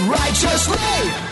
[0.00, 1.25] righteously.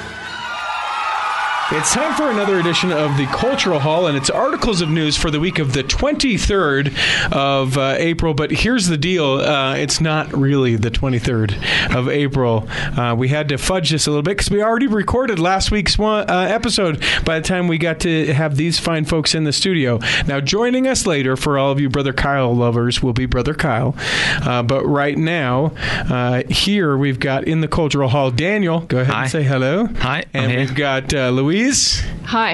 [1.76, 5.28] It's time for another edition of the Cultural Hall, and it's articles of news for
[5.28, 6.96] the week of the 23rd
[7.32, 8.32] of uh, April.
[8.32, 12.68] But here's the deal uh, it's not really the 23rd of April.
[12.70, 15.98] Uh, we had to fudge this a little bit because we already recorded last week's
[15.98, 19.52] one, uh, episode by the time we got to have these fine folks in the
[19.52, 19.98] studio.
[20.28, 23.96] Now, joining us later for all of you Brother Kyle lovers will be Brother Kyle.
[24.42, 25.72] Uh, but right now,
[26.08, 28.80] uh, here we've got in the Cultural Hall Daniel.
[28.80, 29.22] Go ahead Hi.
[29.22, 29.86] and say hello.
[29.98, 31.30] Hi, And we've got uh,
[31.64, 32.04] Louise.
[32.26, 32.52] Hi.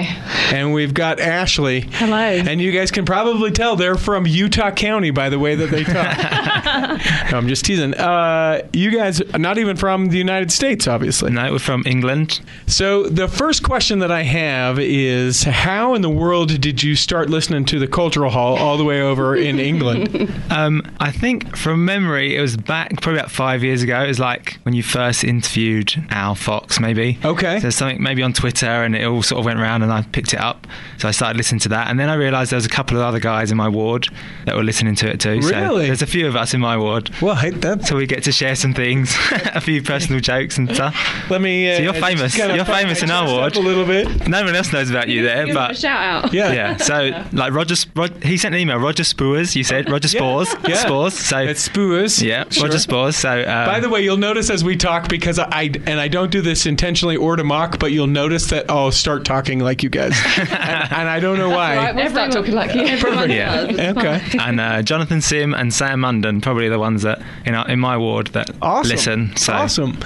[0.53, 1.81] And we've got Ashley.
[1.81, 2.17] Hello.
[2.17, 5.83] And you guys can probably tell they're from Utah County by the way that they
[5.83, 6.17] talk.
[7.31, 7.93] no, I'm just teasing.
[7.93, 11.31] Uh, you guys are not even from the United States, obviously.
[11.31, 12.41] No, we're from England.
[12.67, 17.29] So the first question that I have is how in the world did you start
[17.29, 20.31] listening to the Cultural Hall all the way over in England?
[20.51, 24.03] Um, I think from memory, it was back probably about five years ago.
[24.03, 27.17] It was like when you first interviewed Al Fox, maybe.
[27.23, 27.59] Okay.
[27.59, 30.33] There's something maybe on Twitter, and it all sort of went around, and I picked
[30.33, 30.67] it up.
[30.97, 33.03] So I started listening to that, and then I realised there was a couple of
[33.03, 34.07] other guys in my ward
[34.45, 35.41] that were listening to it too.
[35.41, 35.87] So Really?
[35.87, 37.09] there's a few of us in my ward.
[37.21, 40.57] Well, I hate that's So we get to share some things, a few personal jokes
[40.57, 40.95] and stuff.
[41.29, 41.71] let me.
[41.71, 42.37] Uh, So you're famous.
[42.37, 43.55] You're famous in our ward.
[43.55, 44.27] A little bit.
[44.27, 46.33] No one else knows about you there, Give him a but shout out.
[46.33, 46.51] Yeah.
[46.51, 46.77] yeah.
[46.77, 48.77] So like Roger, Rod, he sent an email.
[48.77, 50.75] Roger Spores, you said Roger Spores, Yeah.
[50.75, 51.13] Spores.
[51.13, 52.21] So It's Spurs.
[52.21, 52.65] yeah, Sure.
[52.67, 53.15] Roger Spores.
[53.15, 56.31] So um, By the way, you'll notice as we talk because I and I don't
[56.31, 59.89] do this intentionally or to mock, but you'll notice that I'll start talking like you
[59.89, 61.77] guys, and, and I don't know why.
[61.77, 62.81] Right, we'll start talking like you.
[62.97, 63.31] Perfect.
[63.31, 63.93] Yeah.
[63.97, 64.21] Okay.
[64.39, 67.95] and uh, Jonathan Sim and Sam Munden, probably the ones that in our, in my
[67.95, 68.89] ward that Awesome.
[68.91, 69.35] listen.
[69.37, 69.97] So Awesome.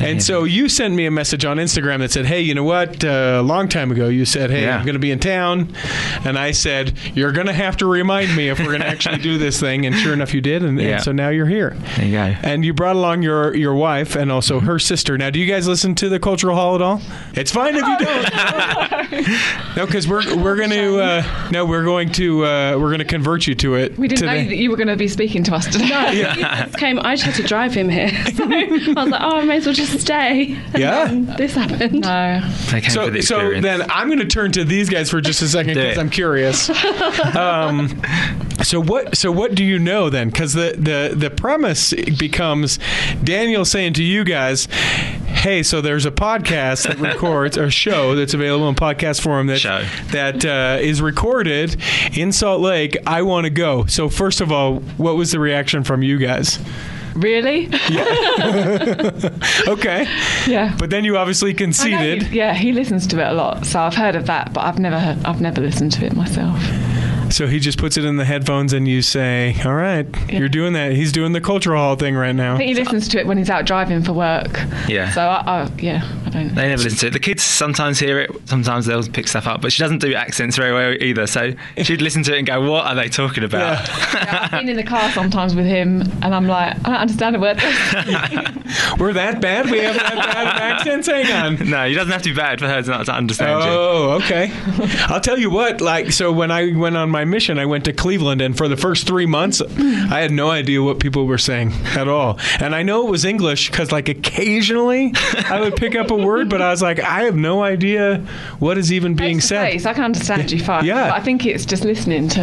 [0.00, 3.04] And so you sent me a message on Instagram that said, "Hey, you know what?
[3.04, 4.78] Uh, a long time ago, you said, hey, Yeah.
[4.78, 5.74] I'm going to be in town,'
[6.24, 9.18] and I said, you're going to have to remind me if we're going to actually
[9.18, 11.76] do this thing.' And sure enough, you did, and, and so now you're here.
[11.96, 12.22] there you go.
[12.42, 15.18] And you brought along your your wife and also her sister.
[15.18, 17.02] Now, do you guys listen to the Cultural Hall at all?
[17.34, 18.19] It's fine if you don't.
[19.76, 23.04] no, because we're we're going to uh, no, we're going to uh, we're going to
[23.04, 23.96] convert you to it.
[23.98, 24.42] We didn't today.
[24.44, 26.34] know that you were going to be speaking to us today.
[26.78, 28.10] came, I just had to drive him here.
[28.40, 30.54] So I was like, oh, I may as well just stay.
[30.72, 31.04] And Yeah.
[31.06, 32.00] then this happened.
[32.00, 32.40] No.
[32.70, 35.20] They came for So, the so then I'm going to turn to these guys for
[35.20, 35.98] just a second because.
[35.98, 36.70] I'm curious.
[37.36, 38.00] um,
[38.62, 39.16] so what?
[39.16, 40.30] So what do you know then?
[40.30, 42.78] Because the, the the premise becomes
[43.22, 44.68] Daniel saying to you guys,
[45.30, 49.58] "Hey, so there's a podcast that records a show that's available in podcast form that
[49.60, 49.84] Show.
[50.12, 51.76] that uh, is recorded
[52.16, 52.96] in Salt Lake.
[53.06, 56.58] I want to go." So first of all, what was the reaction from you guys?
[57.14, 57.68] Really?
[59.68, 60.06] Okay,
[60.46, 60.74] Yeah.
[60.78, 62.22] but then you obviously conceded.
[62.24, 64.78] he- yeah, he listens to it a lot, so I've heard of that, but I've
[64.78, 66.58] never heard, I've never listened to it myself.
[67.40, 70.72] So he just puts it in the headphones, and you say, "All right, you're doing
[70.74, 72.54] that." He's doing the cultural hall thing right now.
[72.54, 74.60] I think he listens to it when he's out driving for work.
[74.88, 75.10] Yeah.
[75.12, 76.54] So I, I yeah, I don't.
[76.54, 77.12] They never listen to it.
[77.12, 80.56] The kids sometimes hear it, sometimes they'll pick stuff up, but she doesn't do accents
[80.56, 81.26] very well either.
[81.26, 81.52] So
[81.82, 84.76] she'd listen to it and go, "What are they talking about?" Yeah, I've been in
[84.76, 87.56] the car sometimes with him, and I'm like, I don't understand a word.
[88.98, 89.70] We're that bad?
[89.70, 91.08] We have that bad of accents?
[91.08, 91.68] Hang on.
[91.70, 93.70] no, he doesn't have to be bad for her to not to understand you.
[93.70, 94.50] Oh, okay.
[95.08, 95.80] I'll tell you what.
[95.80, 98.76] Like, so when I went on my mission, I went to Cleveland, and for the
[98.76, 102.38] first three months, I had no idea what people were saying at all.
[102.60, 105.12] And I know it was English because, like, occasionally
[105.48, 108.18] I would pick up a word, but I was like, I have no idea
[108.58, 109.70] what is even being Face said.
[109.72, 110.84] face, I can understand you fine.
[110.84, 111.08] Yeah.
[111.10, 112.40] But I think it's just listening to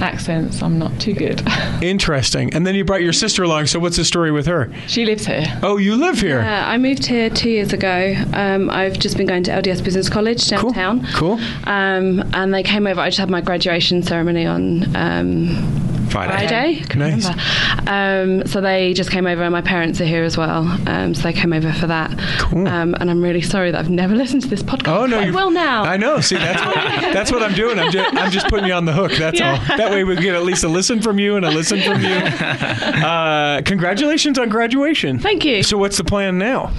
[0.00, 0.62] accents.
[0.62, 1.42] I'm not too good.
[1.82, 2.52] Interesting.
[2.54, 3.66] And then you brought your sister along.
[3.66, 4.72] So what's the story with her?
[4.86, 5.44] she lives here.
[5.62, 6.40] Oh, you live here.
[6.40, 8.14] Yeah, I moved here two years ago.
[8.32, 10.70] Um, I've just been going to LDS Business College Cool.
[10.72, 11.06] downtown.
[11.14, 11.38] Cool.
[11.64, 13.00] Um, and they came over.
[13.00, 16.32] I just had my graduation ceremony on um, Friday.
[16.48, 16.80] Friday.
[16.88, 17.24] Can Nice.
[17.28, 18.42] remember.
[18.42, 20.66] Um, so they just came over, and my parents are here as well.
[20.86, 22.10] Um, so they came over for that.
[22.38, 22.66] Cool.
[22.68, 24.88] Um, and I'm really sorry that I've never listened to this podcast.
[24.96, 25.20] Oh no!
[25.20, 25.82] I you- will now.
[25.84, 26.20] I know.
[26.20, 26.74] See, that's what,
[27.12, 27.78] that's what I'm doing.
[27.78, 29.12] I'm just, I'm just putting you on the hook.
[29.12, 29.64] That's Yeah.
[29.70, 29.76] all.
[29.76, 32.18] That way we get at least a listen from you and a listen from you.
[32.98, 35.18] Uh, congratulations on graduation.
[35.18, 35.62] Thank you.
[35.62, 36.72] So what's the plan now?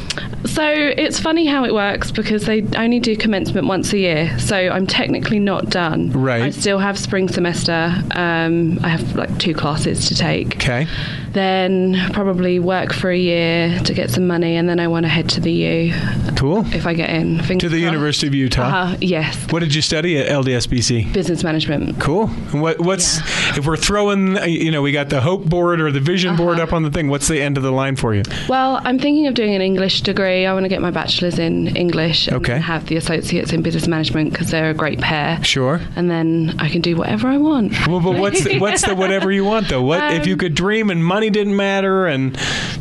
[0.46, 4.38] So it's funny how it works because they only do commencement once a year.
[4.40, 6.12] So I'm technically not done.
[6.12, 6.42] Right.
[6.44, 7.94] I still have spring semester.
[8.12, 10.56] Um, I have like two classes to take.
[10.56, 10.88] Okay.
[11.34, 15.10] Then probably work for a year to get some money, and then I want to
[15.10, 15.94] head to the U
[16.36, 16.66] Cool.
[16.74, 17.38] if I get in.
[17.44, 17.94] Fingers To the crossed.
[17.94, 18.62] University of Utah.
[18.64, 21.14] Uh-huh, yes, What did you study at LDSBC?
[21.14, 22.00] business management.
[22.00, 22.30] Cool.
[22.52, 23.20] And what, what's
[23.58, 24.38] if we're throwing?
[24.38, 26.64] uh, You know, we got the hope board or the vision board Uh-huh.
[26.64, 27.10] up on the thing.
[27.10, 28.24] What's the end of the line for you?
[28.48, 30.46] Well, I'm thinking of doing an English degree.
[30.46, 32.58] I want to get my bachelor's in English and Okay.
[32.60, 35.44] have the associates in business management because they're a great pair.
[35.44, 35.80] Sure.
[35.96, 37.74] And then I can do whatever I want.
[37.88, 39.82] Well, but what's the, what's the whatever you want though?
[39.82, 42.38] What if you Um, could dream and money didn't matter and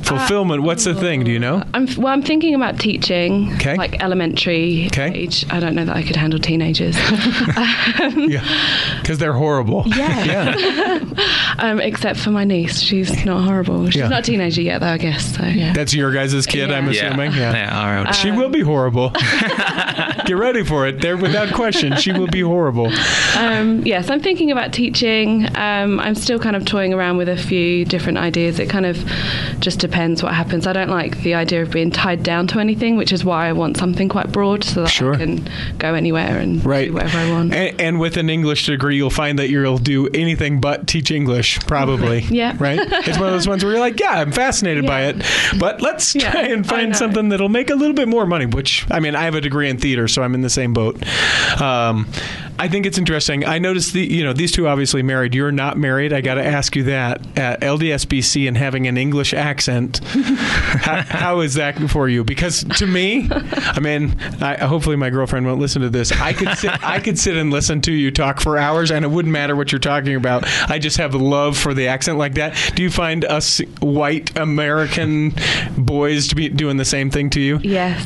[0.08, 0.62] fulfillment.
[0.62, 1.24] What's the thing?
[1.24, 1.62] Do you know?
[1.74, 2.08] I'm well.
[2.08, 3.76] I'm thinking about teaching, 'Kay.
[3.76, 5.12] like elementary 'Kay.
[5.14, 5.44] age.
[5.50, 6.96] I don't know that I could handle teenagers,
[8.16, 8.44] Yeah,
[9.00, 9.84] because they're horrible.
[9.86, 10.24] Yeah.
[10.56, 11.54] yeah.
[11.58, 12.80] um, except for my niece.
[12.80, 13.86] She's not horrible.
[13.86, 14.08] She's Yeah.
[14.08, 14.86] not a teenager yet, though.
[14.88, 15.36] I guess.
[15.36, 15.72] So yeah.
[15.72, 17.32] That's your guys' kid, I'm assuming.
[17.32, 17.78] yeah, Yeah.
[17.80, 18.20] our eldest.
[18.20, 19.10] She will be horrible.
[20.26, 21.00] Get ready for it.
[21.00, 22.90] There, without question, she will be horrible.
[23.36, 25.46] Um, yes, I'm thinking about teaching.
[25.56, 28.58] Um, I'm still kind of toying around with a few different ideas.
[28.58, 28.96] It kind of
[29.60, 30.66] just depends what happens.
[30.66, 33.52] I don't like the idea of being tied down to anything, which is why I
[33.52, 35.14] want something quite broad so that Sure.
[35.14, 35.48] I can
[35.78, 36.86] go anywhere and Right.
[36.88, 37.52] do whatever I want.
[37.52, 41.58] And, and with an English degree, you'll find that you'll do anything but teach English,
[41.66, 42.20] probably.
[42.30, 42.54] Yeah.
[42.58, 42.78] Right?
[42.80, 45.16] It's one of those ones where you're like, yeah, I'm fascinated by it,
[45.58, 48.86] but let's Yeah, try and find something that'll make a little bit more money, which,
[48.90, 51.02] I mean, I have a degree in theater, so I'm in the same boat.
[51.60, 52.06] Um,
[52.58, 53.46] I think it's interesting.
[53.46, 55.34] I noticed the, you know, these two obviously married.
[55.34, 56.12] You're not married.
[56.12, 57.20] I got to ask you that.
[57.38, 62.24] At LDSBC and having an English accent, how, how is that for you?
[62.24, 66.10] Because to me, I mean, I, hopefully my girlfriend won't listen to this.
[66.10, 69.08] I could sit, I could sit and listen to you talk for hours, and it
[69.08, 70.44] wouldn't matter what you're talking about.
[70.68, 72.72] I just have a love for the accent like that.
[72.74, 75.32] Do you find us white American
[75.76, 77.60] boys to be doing the same thing to you?
[77.62, 78.04] Yes.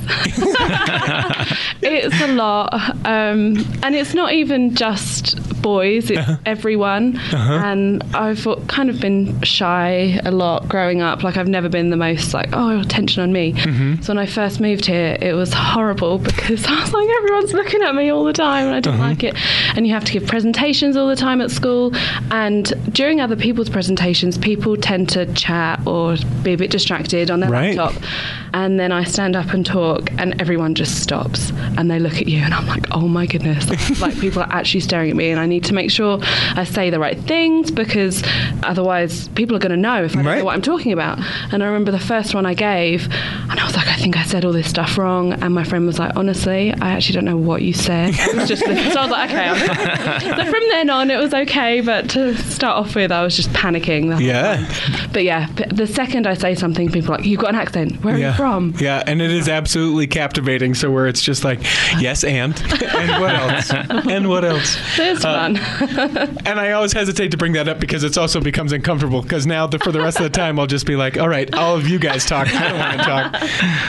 [1.83, 2.73] it's a lot.
[3.07, 4.42] Um, and it's not even
[4.75, 6.37] just boys, it's Uh-huh.
[6.47, 7.19] everyone.
[7.33, 11.23] And I've kind of been shy a lot growing up.
[11.23, 13.53] Like, I've never been the most, like, oh, attention on me.
[13.55, 14.03] Mm-hmm.
[14.03, 17.83] So when I first moved here, it was horrible because I was like, everyone's looking
[17.83, 19.09] at me all the time and I didn't Uh-huh.
[19.09, 19.35] like it.
[19.77, 21.93] And you have to give presentations all the time at school.
[22.31, 27.41] And during other people's presentations, people tend to chat or be a bit distracted on
[27.41, 27.77] their Right.
[27.77, 28.03] laptop.
[28.55, 32.29] And then I stand up and talk, and everyone just stops and they look at
[32.29, 33.67] you, and I'm like, oh my goodness.
[34.01, 36.91] like, people are actually staring at me, and I need to make sure I say
[36.91, 38.23] the right things because
[38.63, 40.39] otherwise, people are going to know if I Right.
[40.39, 41.19] know what I'm talking about.
[41.53, 43.05] And I remember the first one I gave,
[43.51, 45.33] and I was like, I think I said all this stuff wrong.
[45.35, 48.15] And my friend was like, honestly, I actually don't know what you said.
[48.21, 49.49] I was just so I was like, okay.
[49.49, 53.37] I'm so from then on, it was okay, but to start off with, I was
[53.37, 54.21] just panicking.
[54.21, 54.57] Yeah.
[54.67, 55.11] time.
[55.13, 58.03] But yeah, the second I say something, people are like, you've got an accent.
[58.05, 58.31] Where are yeah.
[58.31, 58.75] you from?
[58.79, 60.75] Yeah, and it is absolutely captivating.
[60.75, 61.61] So where it's just like,
[61.99, 62.59] yes, and
[62.95, 63.71] and what else?
[63.73, 64.77] and what else?
[64.99, 66.39] Uh, fun.
[66.47, 69.23] And I always hesitate to bring that up because it also becomes uncomfortable.
[69.23, 71.53] Because now, the, for the rest of the time, I'll just be like, "All right,
[71.55, 72.49] all of you guys talk.
[72.55, 73.33] I don't want to talk."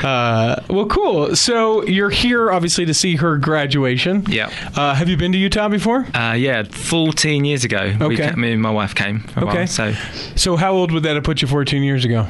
[0.03, 1.33] Uh, well, cool.
[1.35, 4.25] So you're here, obviously, to see her graduation.
[4.27, 4.49] Yeah.
[4.75, 6.05] Uh, have you been to Utah before?
[6.13, 8.29] Uh, yeah, 14 years ago, we Okay.
[8.31, 9.57] ca- me and my wife came for a Okay.
[9.59, 9.67] while.
[9.67, 9.93] So
[10.35, 12.27] So how old would that have put you 14 years ago?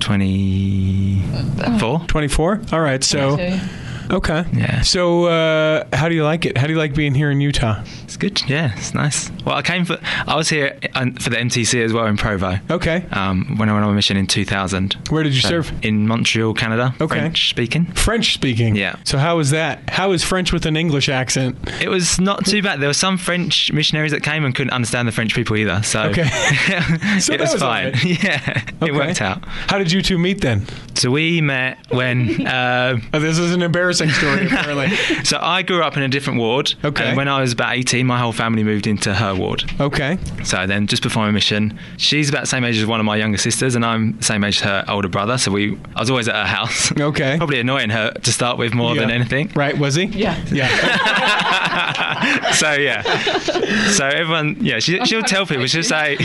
[0.00, 2.00] 24.
[2.06, 2.60] 24.
[2.72, 3.02] All right.
[3.04, 3.36] So
[4.10, 4.44] okay.
[4.52, 4.82] Yeah.
[4.82, 6.56] So uh, how do you like it?
[6.58, 7.82] How do you like being here in Utah?
[8.04, 8.42] It's good.
[8.48, 9.30] Yeah, it's nice.
[9.44, 12.58] Well, I came for, I was here uh, for the MTC as well in Provo.
[12.70, 13.06] Okay.
[13.12, 14.96] Um, when I went on a mission in 2000.
[15.10, 15.72] Where did you So, serve?
[15.84, 16.94] In Montreal, Canada.
[17.00, 17.18] Okay.
[17.18, 17.86] French speaking.
[17.92, 18.76] French speaking.
[18.76, 18.96] Yeah.
[19.04, 19.88] So how was that?
[19.90, 21.56] How is French with an English accent?
[21.80, 22.80] It was not too bad.
[22.80, 25.82] There were some French missionaries that came and couldn't understand the French people either.
[25.82, 26.28] So, Okay.
[27.20, 27.92] So it was, was fine.
[27.92, 28.04] right.
[28.24, 28.86] Yeah, Okay.
[28.88, 29.44] it worked out.
[29.46, 30.66] How did you two meet then?
[30.94, 32.46] So we met when.
[32.60, 34.96] Uh, Oh, this is an embarrassing story, apparently.
[35.24, 36.74] so I grew up in a different ward.
[36.84, 37.08] Okay.
[37.08, 39.64] And when I was about 18, my whole family moved into her ward.
[39.78, 40.16] Okay.
[40.44, 43.16] So then, just before my mission, she's about the same age as one of my
[43.16, 45.36] younger sisters, and I'm the same age as her older brother.
[45.36, 46.92] So we, I was always at her house.
[47.10, 47.36] Okay.
[47.38, 49.50] Probably annoying her to start with more than anything.
[49.54, 49.76] Right?
[49.76, 50.04] Was he?
[50.04, 50.36] Yeah.
[50.52, 50.68] Yeah.
[52.52, 53.02] so yeah,
[53.90, 55.66] so everyone, yeah, she, she'll tell people.
[55.66, 56.16] She'll say,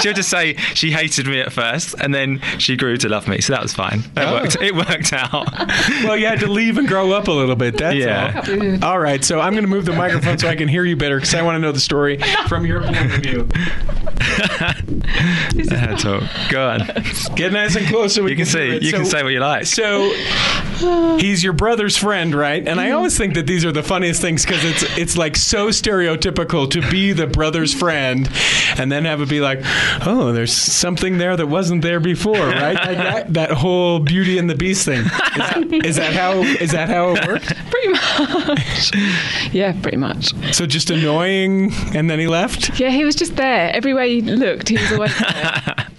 [0.00, 3.40] she'll just say she hated me at first, and then she grew to love me.
[3.40, 4.00] So that was fine.
[4.00, 4.32] It Oh.
[4.34, 4.56] worked.
[4.60, 5.50] It worked out.
[6.04, 7.76] well, you had to leave and grow up a little bit.
[7.78, 8.78] That's Yeah.
[8.82, 8.92] all.
[8.92, 9.24] All right.
[9.24, 11.42] So I'm going to move the microphone so I can hear you better because I
[11.42, 13.48] want to know the story from your point of view.
[15.54, 16.20] That's all.
[16.50, 16.80] Go on.
[17.34, 18.76] Get nice and close so we You can see.
[18.76, 18.82] it.
[18.82, 19.66] You can say what you like.
[19.66, 20.12] So
[21.18, 22.66] he's your brother's friend, right?
[22.66, 22.96] And I mm-hmm.
[22.96, 26.88] always think that these are the funniest things because it's it's like so stereotypical to
[26.90, 28.28] be the brother's friend,
[28.78, 29.60] and then have it be like,
[30.06, 32.74] oh, there's something there that wasn't there before, right?
[32.74, 35.00] Like that, that whole Beauty and the Beast thing.
[35.02, 37.54] Is that, is that how is that how it worked?
[37.70, 38.92] Pretty much.
[39.52, 40.32] yeah, pretty much.
[40.54, 42.78] So just annoying, and then he left.
[42.78, 43.70] Yeah, he was just there.
[43.74, 45.74] Everywhere he looked, he was always there.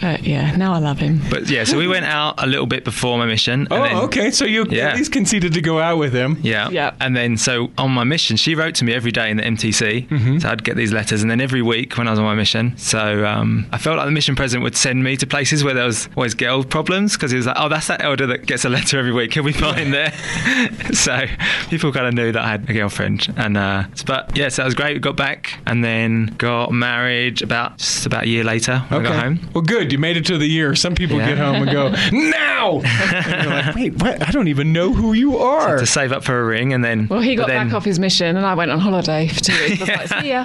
[0.00, 1.20] but yeah, now I love him.
[1.30, 3.62] But yeah, so we went out a little bit before my mission.
[3.62, 4.30] and Oh, then- okay.
[4.30, 4.88] So you Yeah.
[4.90, 6.38] at least conceded to go out with him.
[6.42, 6.68] Yeah.
[6.70, 6.94] Yeah.
[7.00, 10.08] And then, so on my mission, she wrote to me every day in the MTC.
[10.08, 10.38] Mm-hmm.
[10.38, 11.22] So I'd get these letters.
[11.22, 14.06] And then every week when I was on my mission, so um, I felt like
[14.06, 17.30] the mission president would send me to places where there was always girl problems because
[17.30, 19.34] he was like, oh, that's that elder that gets a letter every week.
[19.34, 20.12] He'll be fine there.
[20.92, 21.24] so
[21.70, 23.32] people kind of knew that I had a girlfriend.
[23.36, 24.94] And, uh, but yeah, so that was great.
[24.94, 29.08] We got back and then got married about just about a year later when I
[29.08, 29.37] got home.
[29.40, 29.50] Home.
[29.54, 29.92] Well, good.
[29.92, 30.74] You made it to the year.
[30.74, 31.28] Some people Yeah.
[31.28, 32.82] get home and go, now!
[33.28, 34.26] And you're like, wait, what?
[34.26, 35.78] I don't even know who you are.
[35.78, 37.98] To save up for a ring, and then Well, he got then, back off his
[37.98, 39.82] mission, and I went on holiday for two weeks.
[39.88, 40.44] I was like, see ya.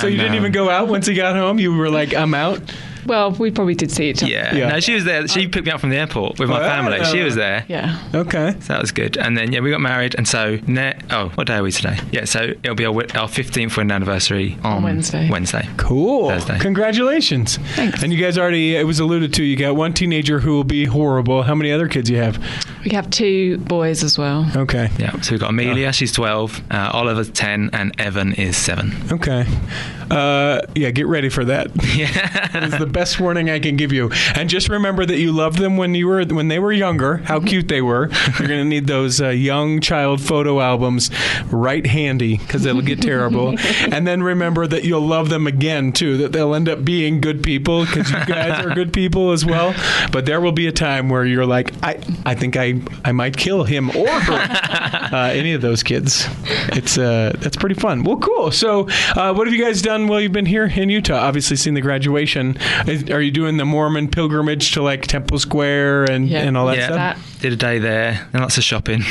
[0.00, 1.58] So you didn't um, even go out once he got home?
[1.58, 2.60] You were like, I'm out?
[3.06, 4.30] Well, we probably did see each other.
[4.32, 4.54] Yeah.
[4.54, 4.68] Yeah.
[4.70, 5.26] no, she was there.
[5.28, 7.04] She picked me up from the airport with my Oh, family.
[7.04, 7.64] She was there.
[7.68, 7.98] Yeah.
[8.14, 8.52] Okay.
[8.60, 9.16] So that was good.
[9.16, 10.14] And then, yeah, we got married.
[10.16, 11.98] And so, ne- oh, what day are we today?
[12.12, 15.28] Yeah, so it'll be our, wi- our 15th wedding anniversary on, Wednesday.
[15.30, 15.68] Wednesday.
[15.76, 16.28] Cool.
[16.30, 16.58] Thursday.
[16.58, 17.56] Congratulations.
[17.74, 18.02] Thanks.
[18.02, 20.84] And you guys already, it was alluded to, you got one teenager who will be
[20.84, 21.42] horrible.
[21.42, 22.38] How many other kids you have?
[22.84, 24.50] We have two boys as well.
[24.56, 24.90] Okay.
[24.98, 28.92] Yeah, so we've got Amelia, she's 12, uh, Oliver's 10, and Evan is 7.
[29.12, 29.46] Okay.
[30.10, 31.70] Uh, yeah, get ready for that.
[31.90, 32.48] Yeah.
[32.54, 34.10] It's the best warning I can give you.
[34.34, 37.18] And just remember that you loved them when you were when they were younger.
[37.18, 38.08] How cute they were.
[38.38, 41.10] You're going to need those uh, young child photo albums
[41.50, 43.54] right handy because it'll get terrible.
[43.90, 46.16] and then remember that you'll love them again too.
[46.16, 49.74] That they'll end up being good people because you guys are good people as well.
[50.10, 53.36] But there will be a time where you're like, I I think I I might
[53.36, 54.32] kill him or her.
[55.12, 56.26] uh, any of those kids.
[56.72, 58.04] It's uh that's pretty fun.
[58.04, 58.50] Well, cool.
[58.52, 61.14] So, uh, what have you guys done while you've been here in Utah?
[61.20, 62.56] Obviously, seen the graduation.
[62.86, 66.40] Is- Are you doing the Mormon pilgrimage to like Temple Square and Yeah.
[66.42, 66.86] and all that yeah.
[66.86, 66.96] stuff?
[66.96, 69.02] That- Did a day there and lots of shopping.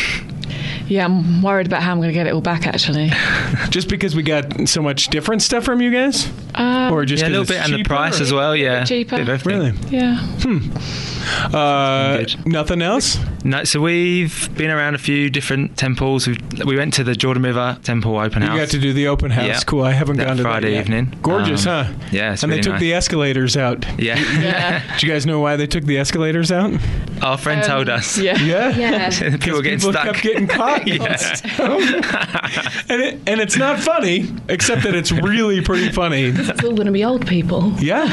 [0.88, 3.12] Yeah, I'm worried about how I'm going to get it all back, actually.
[3.69, 7.27] Just because we got so much different stuff from you guys, Uh, or just yeah,
[7.27, 8.56] a 'cause little it's bit, and the price as well.
[8.56, 9.24] Yeah, cheaper.
[9.24, 9.46] Bit.
[9.46, 9.74] Really?
[9.89, 10.18] yeah.
[10.41, 11.56] Hmm.
[11.56, 13.18] Uh, nothing else.
[13.44, 16.27] No, so we've been around a few different temples.
[16.27, 18.60] We've, we went to the Jordan River Temple open You house.
[18.60, 19.46] got to do the open house.
[19.48, 19.60] Yeah.
[19.65, 19.84] Cool.
[19.84, 20.82] I haven't That gone to Friday that yet.
[20.82, 21.18] evening.
[21.22, 21.94] Gorgeous, Um, huh?
[22.12, 22.82] yeah, it's and they took nice.
[22.82, 23.86] the escalators out.
[24.00, 24.18] yeah.
[24.41, 24.98] Yeah.
[24.98, 26.74] Do you guys know why they took the escalators out?
[27.22, 28.18] Our friend told Um, us.
[28.18, 28.38] Yeah.
[28.41, 28.70] Yeah.
[28.79, 29.10] Yeah.
[29.38, 30.06] People were getting people stuck.
[30.06, 30.88] kept getting caught.
[30.88, 31.01] and
[33.01, 36.32] it, and it's not funny, except that it's really pretty funny.
[36.50, 37.74] It's all going to be old people.
[37.89, 38.06] Yeah,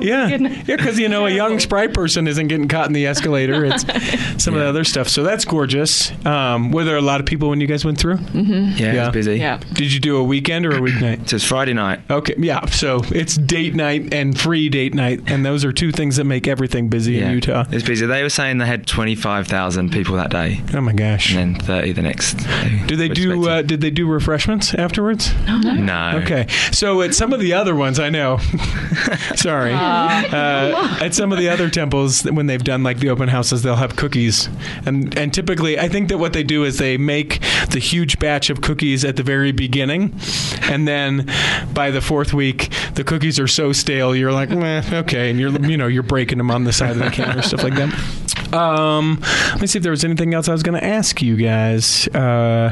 [0.00, 0.62] yeah, yeah.
[0.66, 3.64] Because you know a young spry person isn't getting caught in the escalator.
[3.64, 3.82] It's
[4.42, 5.08] some of the other stuff.
[5.08, 6.12] So that's gorgeous.
[6.24, 8.18] Um, were there a lot of people when you guys went through?
[8.32, 9.06] yeah, it Yeah.
[9.06, 9.36] was busy.
[9.38, 9.60] Yeah.
[9.72, 11.28] Did you do a weekend or a weeknight?
[11.28, 12.00] So it's Friday night.
[12.10, 12.64] Okay, yeah.
[12.66, 16.46] So it's date night and free date night, and those are two things that make
[16.48, 17.28] everything busy Yeah.
[17.28, 17.64] in Utah.
[17.70, 18.06] It's busy.
[18.06, 21.34] They were saying they had 25,000 people that day Oh my gosh.
[21.34, 22.82] and then 30 the next day.
[22.86, 23.48] Do they do?
[23.48, 25.32] Uh, did they do refreshments afterwards?
[25.46, 25.58] No.
[25.58, 26.20] no.
[26.22, 28.38] Okay, so at some of the other ones, I know.
[29.36, 33.62] Sorry, uh, at some of the other temples, when they've done like the open houses,
[33.62, 34.48] they'll have cookies,
[34.84, 38.50] and and typically, I think that what they do is they make the huge batch
[38.50, 40.14] of cookies at the very beginning,
[40.62, 41.30] and then
[41.72, 45.76] by the fourth week, the cookies are so stale, you're like, okay, and you're you
[45.76, 47.92] know you're breaking them on the side of the counter, stuff like that.
[48.52, 49.18] Um,
[49.50, 52.06] let me see if there was anything else I was going to ask you guys.
[52.08, 52.70] Uh,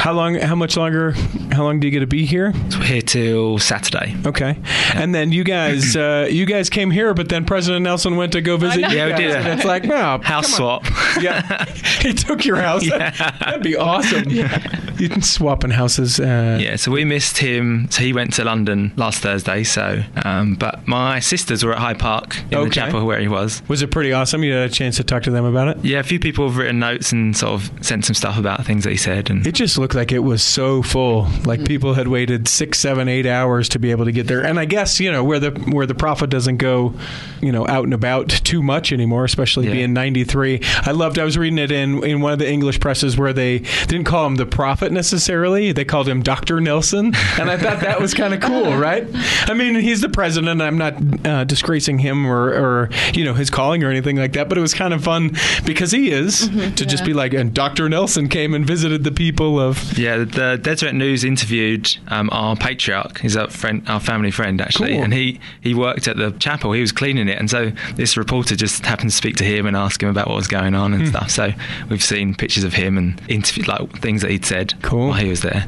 [0.00, 0.34] how long?
[0.36, 1.12] How much longer?
[1.52, 2.52] How long do you get to be here?
[2.70, 4.16] So we're here till Saturday.
[4.26, 4.58] Okay,
[4.94, 8.40] and then you guys, uh, you guys came here, but then President Nelson went to
[8.40, 8.80] go visit.
[8.80, 10.84] you Yeah, we did and it's like, no, House swap.
[11.20, 11.64] Yeah,
[12.00, 12.88] he took your house.
[12.88, 14.28] That'd be awesome.
[14.28, 16.20] You can swap in houses.
[16.20, 17.88] Uh, Yeah, so we missed him.
[17.90, 19.64] So he went to London last Thursday.
[19.64, 22.64] So, um, but my sisters were at Hyde Park in Okay.
[22.68, 23.62] the chapel where he was.
[23.68, 24.44] Was it pretty awesome?
[24.44, 25.84] You had a chance to talk to them about it.
[25.84, 28.84] Yeah, a few people have written notes and sort of sent some stuff about things
[28.84, 29.30] that he said.
[29.30, 31.28] And It just looked like it was so full.
[31.44, 34.42] Like people had waited six, seven, eight hours to be able to get there.
[34.42, 36.94] And I guess you know where the where the prophet doesn't go,
[37.42, 39.72] you know, out and about too much anymore, especially Yeah.
[39.74, 40.60] being ninety three.
[40.86, 41.18] I loved.
[41.18, 44.26] I was reading it in in one of the English presses where they didn't call
[44.26, 45.70] him the prophet necessarily.
[45.72, 49.06] They called him Doctor Nelson, and I thought that was kind of cool, right?
[49.46, 50.62] I mean, he's the president.
[50.62, 50.94] I'm not
[51.26, 54.48] uh, disgracing him or, or you know his calling or anything like that.
[54.48, 55.32] But it was kind of fun
[55.66, 59.60] because he is to just be like, and Doctor Nelson came and visited the people
[59.60, 63.20] of yeah, the, Deseret News interviewed um, our patriarch.
[63.20, 65.02] He's a friend, our family friend actually, Cool.
[65.04, 66.72] and he he worked at the chapel.
[66.72, 69.76] He was cleaning it, and so this reporter just happened to speak to him and
[69.76, 71.30] ask him about what was going on and stuff.
[71.30, 71.52] So
[71.88, 75.08] we've seen pictures of him and interview like things that he'd said Cool.
[75.08, 75.66] while he was there.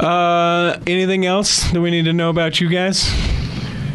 [0.00, 3.10] Uh, anything else that we need to know about you guys?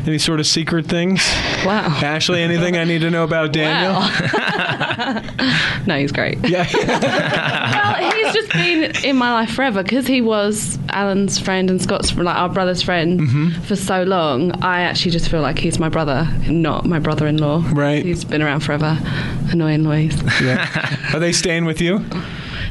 [0.05, 1.21] Any sort of secret things?
[1.65, 1.87] Wow.
[2.03, 4.01] Ashley, anything I need to know about Daniel?
[5.85, 6.37] No, he's great.
[6.47, 6.65] Yeah.
[6.73, 12.15] well, he's just been in my life forever because he was Alan's friend and Scott's
[12.15, 13.61] like our brother's friend Mm-hmm.
[13.63, 14.51] for so long.
[14.63, 17.65] I actually just feel like he's my brother, not my brother-in-law.
[17.73, 18.03] Right.
[18.05, 18.97] He's been around forever.
[19.51, 20.15] Annoying noise.
[20.41, 20.97] yeah.
[21.13, 22.05] Are they staying with you?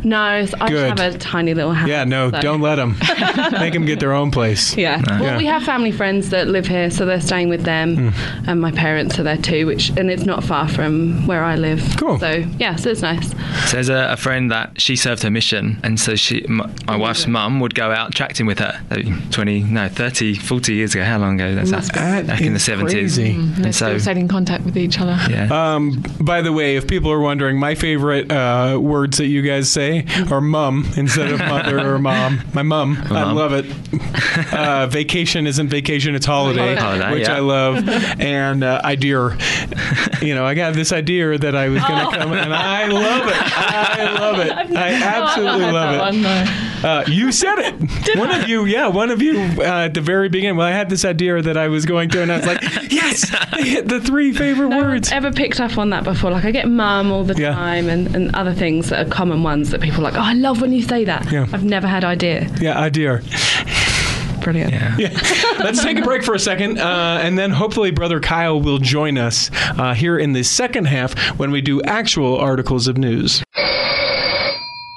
[0.04, 0.88] No, so I Good.
[0.90, 1.88] just have a tiny little house.
[1.88, 2.96] Yeah, no, so- don't let them.
[3.52, 4.76] Make them get their own place.
[4.76, 5.02] Yeah.
[5.06, 5.36] Well, Yeah.
[5.38, 8.48] we have family friends that live here, so they're staying with them, Hmm.
[8.50, 9.66] and my parents are there too.
[9.66, 11.82] Which and it's not far from where I live.
[11.98, 12.18] Cool.
[12.18, 13.30] So yeah, so it's nice.
[13.30, 13.36] So
[13.72, 17.26] there's a, a friend that she served her mission, and so she, my, my wife's
[17.26, 18.80] mum, would go out tracting with her.
[19.30, 21.04] Twenty, no, 30, 40 years ago.
[21.04, 21.54] How long ago?
[21.54, 22.26] That's Must that?
[22.26, 23.16] back in the That's seventies.
[23.16, 23.30] crazy.
[23.34, 25.16] And They're so, still staying in contact with each other.
[25.30, 25.48] yeah.
[25.74, 29.70] Um, by the way, if people are wondering, my favorite uh, words that you guys
[29.70, 29.91] say
[30.30, 32.40] are mum instead of mother or mom.
[32.54, 32.98] My mum.
[33.10, 33.66] I love it.
[34.52, 37.36] Uh, vacation isn't vacation, it's holiday, Holiday, which yeah.
[37.36, 37.88] I love.
[37.88, 39.36] And uh, idea.
[40.20, 43.26] You know, I got this idea that I was going to come, and I love
[43.26, 43.34] it.
[43.36, 44.52] I love it.
[44.76, 46.71] I absolutely love it.
[46.82, 47.00] One, no.
[47.00, 48.16] Uh, you said it.
[48.18, 50.56] one of you, yeah, one of you uh, at the very beginning.
[50.56, 53.30] Well, I had this idea that I was going to, and I was like, yes,
[53.56, 55.10] they hit the three favorite No words.
[55.10, 56.30] one's ever picked up on that before.
[56.30, 57.54] Like I get mum all the Yeah.
[57.54, 60.14] time, and, and other things that are common ones that people are like.
[60.14, 61.30] Oh, I love when you say that.
[61.30, 61.46] Yeah.
[61.52, 62.48] I've never had idea.
[62.60, 63.20] Yeah, idea.
[64.42, 64.72] Brilliant.
[64.72, 64.96] yeah.
[64.98, 65.10] Yeah.
[65.60, 69.16] Let's take a break for a second, uh, and then hopefully Brother Kyle will join
[69.16, 73.44] us uh, here in the second half when we do actual articles of news.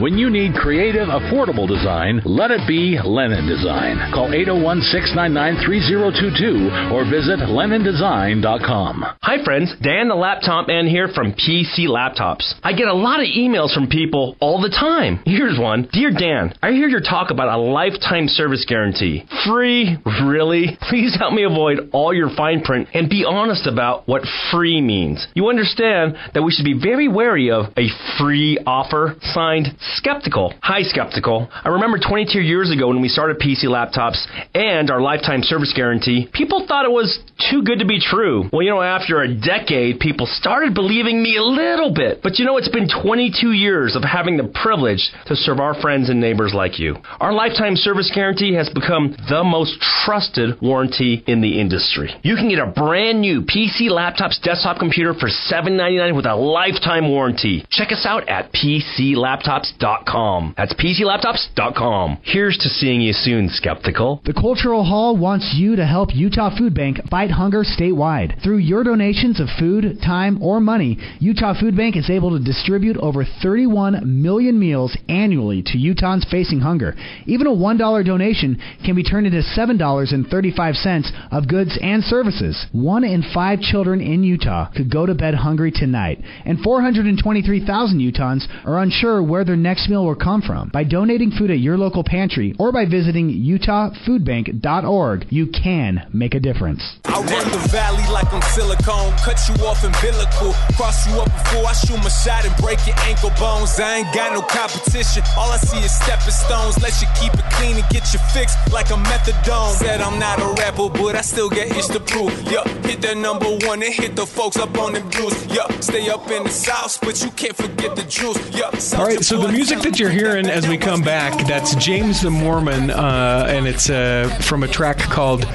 [0.00, 4.00] When you need creative, affordable design, let it be Lennon Design.
[4.14, 9.04] Call 801 699 3022 or visit LennonDesign.com.
[9.20, 12.54] Hi friends, Dan the Laptop Man here from PC Laptops.
[12.62, 15.20] I get a lot of emails from people all the time.
[15.26, 15.86] Here's one.
[15.92, 19.28] Dear Dan, I hear your talk about a lifetime service guarantee.
[19.44, 19.98] Free?
[20.24, 20.78] Really?
[20.88, 25.26] Please help me avoid all your fine print and be honest about what free means.
[25.34, 29.16] You understand that we should be very wary of a free offer.
[29.20, 30.54] Signed, Skeptical.
[30.62, 31.48] Hi, Skeptical.
[31.52, 34.24] I remember 22 years ago when we started PC Laptops
[34.54, 37.18] and our lifetime service guarantee, people thought it was
[37.50, 38.48] too good to be true.
[38.52, 42.22] Well, you know, after a decade, people started believing me a little bit.
[42.22, 46.08] But you know, it's been 22 years of having the privilege to serve our friends
[46.08, 46.96] and neighbors like you.
[47.18, 52.14] Our lifetime service guarantee has become the most trusted warranty in the industry.
[52.22, 57.08] You can get a brand new PC Laptops desktop computer for $7.99 with a lifetime
[57.08, 57.64] warranty.
[57.70, 59.79] Check us out at PCLaptops.com.
[59.80, 62.18] That's PCLaptops.com.
[62.22, 64.20] Here's to seeing you soon, Skeptical.
[64.26, 68.42] The Cultural Hall wants you to help Utah Food Bank fight hunger statewide.
[68.42, 72.98] Through your donations of food, time, or money, Utah Food Bank is able to distribute
[72.98, 76.94] over 31 million meals annually to Utahns facing hunger.
[77.24, 82.66] Even a $1 donation can be turned into $7.35 of goods and services.
[82.72, 88.46] One in five children in Utah could go to bed hungry tonight, and 423,000 Utahns
[88.66, 90.68] are unsure where their next meal will come from.
[90.68, 96.40] By donating food at your local pantry or by visiting utahfoodbank.org, you can make a
[96.40, 96.82] difference.
[97.04, 101.66] I run the valley like I'm silicone, cut you off umbilical, cross you up before
[101.66, 103.78] I shoot my shot and break your ankle bones.
[103.78, 106.80] I ain't got no competition, all I see is stepping stones.
[106.82, 109.74] Let you keep it clean and get you fixed like a methadone.
[109.74, 112.34] Said I'm not a rapper, but I still get itch to prove.
[112.50, 115.46] Yup, hit the number one and hit the folks up on them dudes.
[115.46, 118.38] Yup, stay up in the south, but you can't forget the juice.
[118.56, 122.22] Yup, All right, so the music that you're hearing as we come back, that's James
[122.22, 125.46] the Mormon, uh, and it's uh, from a track called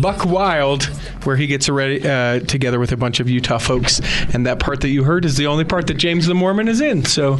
[0.00, 0.90] Buck Wild,
[1.24, 4.00] where he gets ready, uh, together with a bunch of Utah folks.
[4.34, 6.80] And that part that you heard is the only part that James the Mormon is
[6.80, 7.04] in.
[7.04, 7.38] So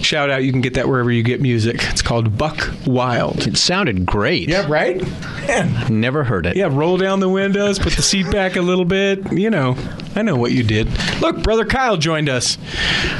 [0.00, 1.76] shout out, you can get that wherever you get music.
[1.84, 3.46] It's called Buck Wild.
[3.46, 4.48] It sounded great.
[4.48, 5.00] Yeah, right?
[5.46, 6.00] Man.
[6.00, 6.56] Never heard it.
[6.56, 9.32] Yeah, roll down the windows, put the seat back a little bit.
[9.32, 9.76] You know,
[10.14, 10.88] I know what you did.
[11.20, 12.58] Look, Brother Kyle joined us.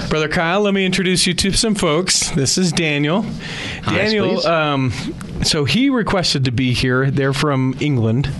[0.09, 2.31] Brother Kyle, let me introduce you to some folks.
[2.31, 3.25] This is Daniel.
[3.85, 4.47] Daniel, please.
[4.47, 4.93] um,
[5.43, 7.11] so he requested to be here.
[7.11, 8.31] They're from England,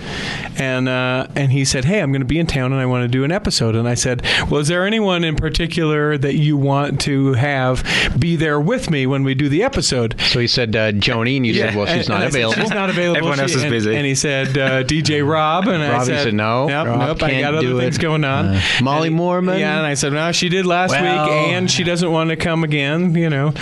[0.59, 3.05] and uh, and he said, "Hey, I'm going to be in town, and I want
[3.05, 6.57] to do an episode." And I said, "Well, is there anyone in particular that you
[6.57, 7.85] want to have
[8.19, 11.47] be there with me when we do the episode?" So he said uh, Joni, and
[11.47, 13.17] you said, "Well, she's And- not and I said, available." She's not available.
[13.19, 13.97] Everyone She- else is and- busy.
[13.97, 17.23] And he said uh, DJ Rob, and I Robbie said, said, "No, nope, Rob nope,
[17.23, 19.59] I can't got other do things it." going on." Uh, Molly And- Mormon?
[19.59, 22.37] Yeah, and I said, "No, she did last Well- week, and she doesn't want to
[22.37, 23.53] come again." You know,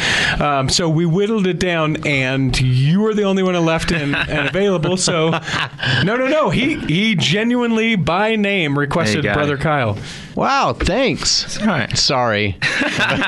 [0.41, 4.15] um, so we whittled it down, and you were the the only one left and,
[4.29, 4.97] and available.
[4.97, 6.51] So, no, no, no.
[6.51, 9.99] He he genuinely by name requested brother Kyle.
[10.35, 11.61] Wow, thanks.
[11.61, 11.97] all right.
[11.97, 12.57] Sorry.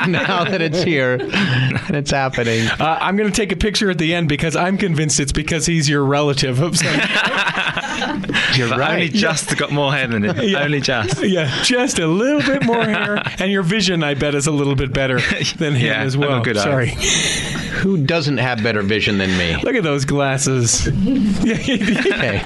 [0.06, 2.66] Now that it's here and it's happening.
[2.68, 5.66] Uh, I'm going to take a picture at the end because I'm convinced it's because
[5.66, 6.74] he's your relative of.
[8.56, 10.36] You're But only just got more hair than him.
[10.40, 10.62] Yeah.
[10.62, 11.22] Only just.
[11.24, 14.74] yeah, just a little bit more hair, and your vision, I bet, is a little
[14.76, 15.18] bit better
[15.58, 16.42] than him Yeah, as I've got well.
[16.42, 16.56] good.
[16.56, 16.90] Sorry.
[17.80, 19.56] Who doesn't have better vision than me?
[19.62, 20.86] Look at those glasses.
[20.88, 22.42] Okay.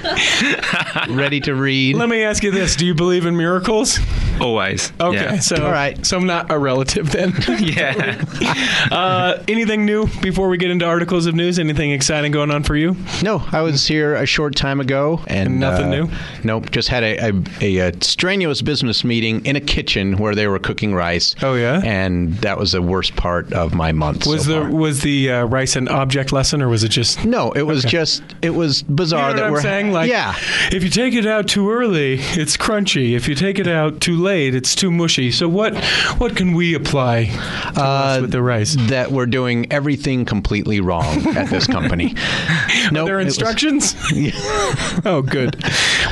[1.09, 1.95] Ready to read?
[1.95, 3.99] Let me ask you this: Do you believe in miracles?
[4.41, 4.91] Always.
[5.01, 5.39] Okay, Yeah.
[5.39, 6.03] so All right.
[6.05, 7.33] so I'm not a relative then.
[7.59, 8.23] yeah.
[8.91, 11.59] uh, anything new before we get into articles of news?
[11.59, 12.95] Anything exciting going on for you?
[13.23, 16.09] No, I was here a short time ago, and And nothing uh, new?
[16.43, 20.47] Nope, just had a, a, a, uh strenuous business meeting in a kitchen where they
[20.47, 21.35] were cooking rice.
[21.41, 21.81] Oh, yeah?
[21.83, 24.25] and that was the worst part of my month.
[24.27, 24.71] Was so the far.
[24.71, 27.25] was the uh, rice an object lesson, or was it just?
[27.25, 29.91] No, it was just it was You know bizarre what that I'm we're saying?
[29.91, 30.35] Like, yeah.
[30.71, 33.15] if you take it out too early, it's crunchy.
[33.15, 35.31] If you take it out too late, it's too mushy.
[35.31, 35.75] So what
[36.17, 38.75] what can we apply us uh, with the rice?
[38.89, 42.15] That we're doing everything completely wrong at this company.
[42.91, 43.95] no, Are there instructions?
[45.05, 45.63] oh, good.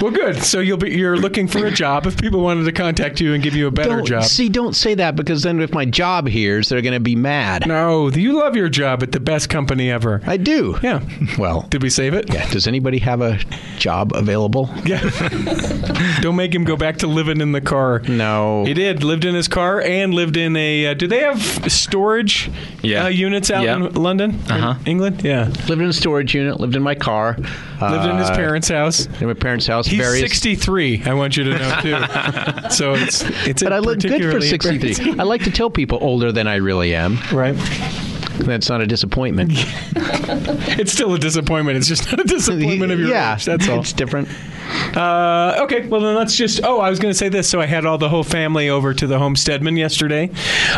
[0.01, 0.38] Well, good.
[0.43, 2.05] So you'll be you're looking for a job.
[2.05, 4.75] If people wanted to contact you and give you a better don't, job, See, don't
[4.75, 7.67] say that because then if my job hears, they're going to be mad.
[7.67, 10.21] no, you love your job at the best company ever.
[10.25, 10.77] I do.
[10.82, 11.01] Yeah.
[11.38, 12.34] Well, Did we save it?
[12.34, 12.49] yeah.
[12.51, 13.38] Does anybody have a
[13.77, 14.69] job available?
[14.86, 15.01] Yeah.
[16.21, 17.98] Don't make him go back to living in the car.
[18.07, 18.63] No.
[18.65, 19.03] He did.
[19.03, 20.88] Lived in his car and lived in a.
[20.88, 22.49] Uh, do they have storage
[22.81, 23.05] Yeah.
[23.05, 23.75] uh, units out Yeah.
[23.75, 24.39] in London?
[24.49, 24.75] Uh-huh.
[24.85, 25.23] England?
[25.23, 25.45] Yeah.
[25.67, 26.59] Lived in a storage unit.
[26.59, 27.35] Lived in my car.
[27.81, 29.07] Lived in his uh, parents' house.
[29.21, 29.88] In my parents' house.
[29.88, 31.03] He's various 63.
[31.05, 32.69] I want you to know too.
[32.71, 33.63] so it's it's.
[33.63, 35.19] But I look good for particularly 63.
[35.19, 37.17] I like to tell people older than I really am.
[37.31, 37.55] Right.
[38.39, 39.52] That's not a disappointment.
[40.80, 41.78] It's still a disappointment.
[41.78, 43.45] It's just not a disappointment of your yeah, age.
[43.45, 43.80] That's all.
[43.80, 44.30] It's different.
[44.95, 46.62] Uh, okay, well then let's just.
[46.63, 47.49] Oh, I was going to say this.
[47.49, 50.30] So I had all the whole family over to the homesteadman yesterday.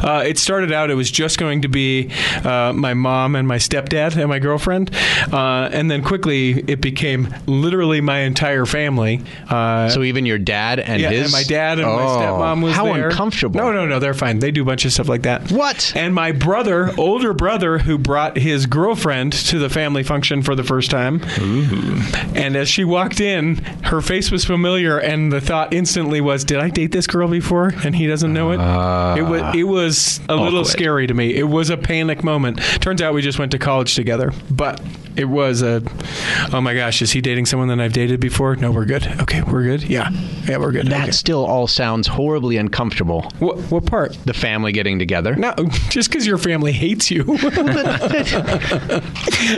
[0.02, 0.89] Uh, it started out.
[0.89, 2.10] It was just going to be
[2.43, 4.91] uh, my mom and my stepdad and my girlfriend,
[5.32, 9.21] uh, and then quickly it became literally my entire family.
[9.50, 12.63] Uh, So even your dad and yeah, his and my dad and my Oh, stepmom
[12.63, 13.10] was how there.
[13.10, 13.60] uncomfortable.
[13.60, 14.39] No, no, no, they're fine.
[14.39, 15.52] They do a bunch of stuff like that.
[15.52, 15.91] What?
[15.95, 20.63] And my brother, older brother, who brought his girlfriend to the family function for the
[20.63, 21.21] first time.
[22.35, 26.59] And as she walked in, her face was familiar, and the thought instantly was, "Did
[26.59, 28.59] I date this girl before?" And he doesn't know it.
[28.59, 29.15] Ah.
[29.17, 31.33] it was it was a little scary to me.
[31.35, 32.59] It was a panic moment.
[32.79, 34.81] Turns out we just went to college together, but
[35.17, 35.83] it was a,
[36.53, 38.55] oh my gosh, is he dating someone that I've dated before?
[38.55, 39.05] No, we're good.
[39.21, 39.83] Okay, we're good.
[39.83, 40.09] Yeah,
[40.47, 40.87] yeah, we're good.
[40.87, 41.11] That Okay.
[41.11, 43.29] still all sounds horribly uncomfortable.
[43.39, 44.17] What, what part?
[44.25, 45.35] The family getting together.
[45.35, 45.53] No,
[45.89, 47.23] just because your family hates you.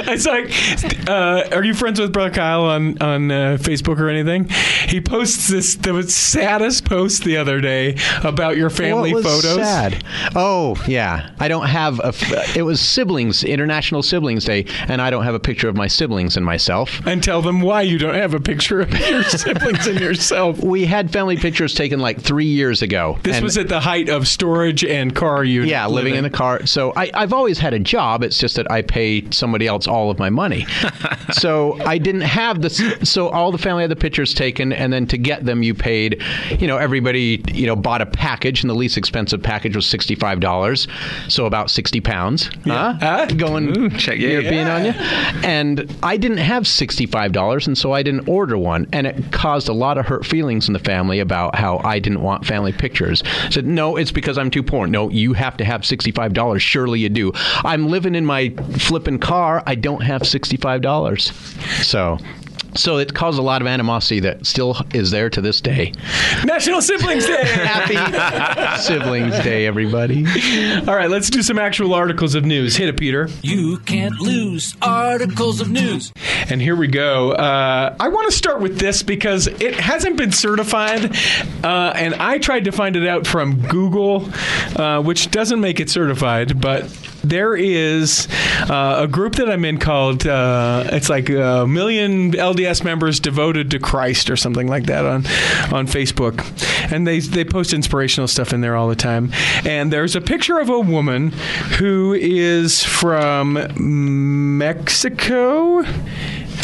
[0.07, 4.47] it's like, uh, are you friends with Brother Kyle on on uh, Facebook or anything?
[4.87, 9.57] He posts this the saddest post the other day about your family what was photos.
[9.57, 10.03] Sad.
[10.35, 12.07] Oh yeah, I don't have a.
[12.07, 15.87] F- it was siblings, International Siblings Day, and I don't have a picture of my
[15.87, 17.01] siblings and myself.
[17.05, 20.59] And tell them why you don't have a picture of your siblings and yourself.
[20.63, 23.19] We had family pictures taken like three years ago.
[23.23, 25.69] This was at the height of storage and car unit.
[25.69, 26.65] Yeah, living in a car.
[26.65, 28.23] So I, I've always had a job.
[28.23, 30.65] It's just that I pay somebody else all of my money.
[31.31, 32.81] so I didn't have this.
[33.03, 36.21] So all the family had the pictures taken, and then to get them, you paid.
[36.59, 40.15] You know, everybody you know bought a package, and the least expensive package was sixty
[40.15, 40.87] five dollars.
[41.27, 42.49] So about sixty pounds.
[42.65, 42.93] Huh?
[42.99, 43.25] Huh?
[43.25, 44.29] Going Ooh, check you.
[44.29, 44.91] European on you.
[45.43, 49.31] And I didn't have sixty five dollars, and so I didn't order one, and it
[49.31, 52.71] caused a lot of hurt feelings in the family about how I didn't want family
[52.71, 53.23] pictures.
[53.25, 54.87] I said no, it's because I'm too poor.
[54.87, 56.61] No, you have to have sixty five dollars.
[56.61, 57.31] Surely you do.
[57.63, 59.63] I'm living in my flipping car.
[59.65, 61.31] I don't have sixty five dollars.
[61.81, 62.17] So.
[62.75, 65.93] So it caused a lot of animosity that still is there to this day.
[66.43, 67.43] National Siblings Day.
[67.45, 70.25] Happy Siblings Day, everybody.
[70.87, 72.75] All right, let's do some actual articles of news.
[72.75, 73.29] Hit it, Peter.
[73.43, 76.11] You can't lose articles of news.
[76.49, 77.33] And here we go.
[77.33, 81.15] Uh, I want to start with this because it hasn't been certified,
[81.63, 84.27] uh, and I tried to find it out from Google,
[84.75, 86.89] uh, which doesn't make it certified, but.
[87.23, 88.27] There is
[88.69, 93.71] uh, a group that I'm in called uh, it's like a million LDS members devoted
[93.71, 95.25] to Christ or something like that on
[95.73, 96.41] on Facebook,
[96.91, 99.31] and they they post inspirational stuff in there all the time.
[99.65, 101.31] And there's a picture of a woman
[101.77, 105.83] who is from Mexico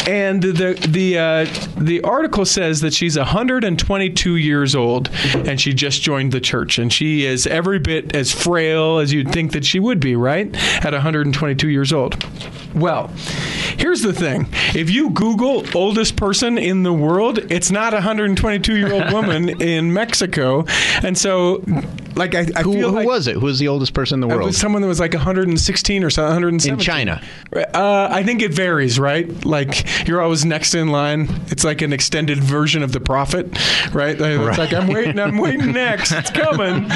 [0.08, 1.46] and the the uh,
[1.78, 6.92] the article says that she's 122 years old, and she just joined the church, and
[6.92, 10.54] she is every bit as frail as you'd think that she would be, right?
[10.84, 12.24] At 122 years old.
[12.74, 13.08] Well,
[13.78, 18.76] here's the thing: if you Google oldest person in the world, it's not a 122
[18.76, 20.64] year old woman in Mexico,
[21.02, 21.62] and so.
[22.16, 23.34] Like I, I Who, who like was it?
[23.36, 24.46] Who was the oldest person in the it world?
[24.48, 26.74] was someone that was like 116 or something, 117.
[26.74, 27.22] In China.
[27.54, 29.44] Uh, I think it varies, right?
[29.44, 31.28] Like you're always next in line.
[31.48, 33.46] It's like an extended version of the prophet,
[33.94, 34.18] right?
[34.18, 36.12] Like, It's like I'm waiting, I'm waiting next.
[36.12, 36.86] It's coming.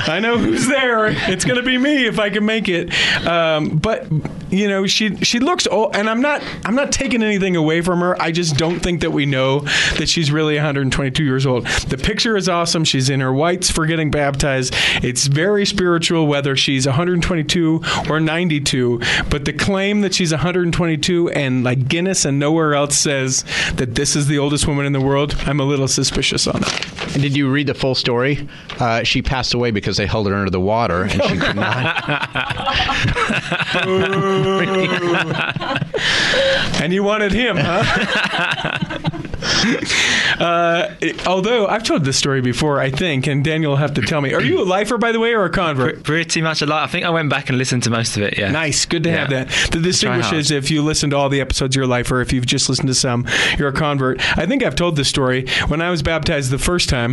[0.00, 1.06] I know who's there.
[1.30, 2.92] It's gonna be me if I can make it.
[3.26, 4.06] Um, but
[4.50, 8.00] you know, she she looks old, and I'm not I'm not taking anything away from
[8.00, 8.20] her.
[8.20, 9.60] I just don't think that we know
[9.98, 11.66] that she's really 122 years old.
[11.66, 12.84] The picture is awesome.
[12.84, 14.74] She's in her whites for getting baptized.
[15.02, 19.00] It's very spiritual, whether she's 122 or 92.
[19.30, 23.44] But the claim that she's 122 and like Guinness and nowhere else says
[23.74, 27.07] that this is the oldest woman in the world, I'm a little suspicious on that.
[27.14, 28.46] And did you read the full story?
[28.78, 32.28] Uh, she passed away because they held her under the water and she could not.
[36.80, 38.98] and you wanted him, huh?
[40.38, 44.02] uh, it- although I've told this story before, I think, and Daniel will have to
[44.02, 44.32] tell me.
[44.34, 46.02] Are you a lifer, by the way, or a convert?
[46.04, 46.84] Pretty much a lot.
[46.84, 48.38] I think I went back and listened to most of it.
[48.38, 48.50] Yeah.
[48.50, 49.44] Nice, good to have Yeah.
[49.44, 49.70] that.
[49.72, 52.20] The distinguish is if you listen to all the episodes, you're a lifer.
[52.20, 53.26] If you've just listened to some,
[53.58, 54.20] you're a convert.
[54.38, 57.07] I think I've told this story when I was baptized the first time.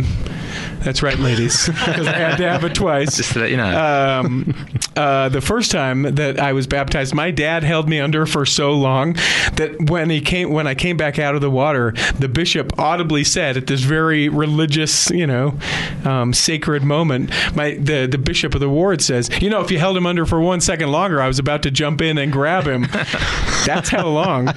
[0.80, 3.16] That's right, ladies, because I had to have it twice.
[3.16, 4.20] Just to let you know.
[4.20, 4.54] Um,
[4.96, 8.72] uh, the first time that I was baptized, my dad held me under for so
[8.72, 9.14] long
[9.54, 13.24] that when he came, when I came back out of the water, the bishop audibly
[13.24, 15.58] said at this very religious, you know,
[16.04, 19.78] um, sacred moment, my the the bishop of the ward says, you know, if you
[19.78, 22.64] held him under for one second longer, I was about to jump in and grab
[22.64, 22.82] him.
[23.66, 24.48] That's how long.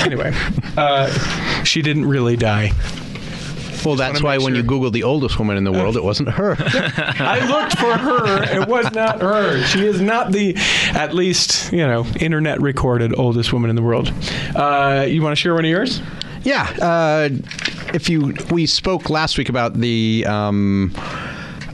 [0.00, 0.32] Anyway,
[0.76, 1.12] uh,
[1.64, 2.72] she didn't really die.
[3.84, 6.56] Well, that's why when you Google the oldest woman in the world, it wasn't her.
[6.58, 8.62] I looked for her.
[8.62, 9.62] It was not her.
[9.64, 10.54] She is not the,
[10.94, 14.12] at least, you know, internet recorded oldest woman in the world.
[14.54, 16.00] Uh, you want to share one of yours?
[16.42, 16.62] Yeah.
[16.80, 17.28] Uh,
[17.94, 20.24] if you, we spoke last week about the.
[20.26, 20.94] Um,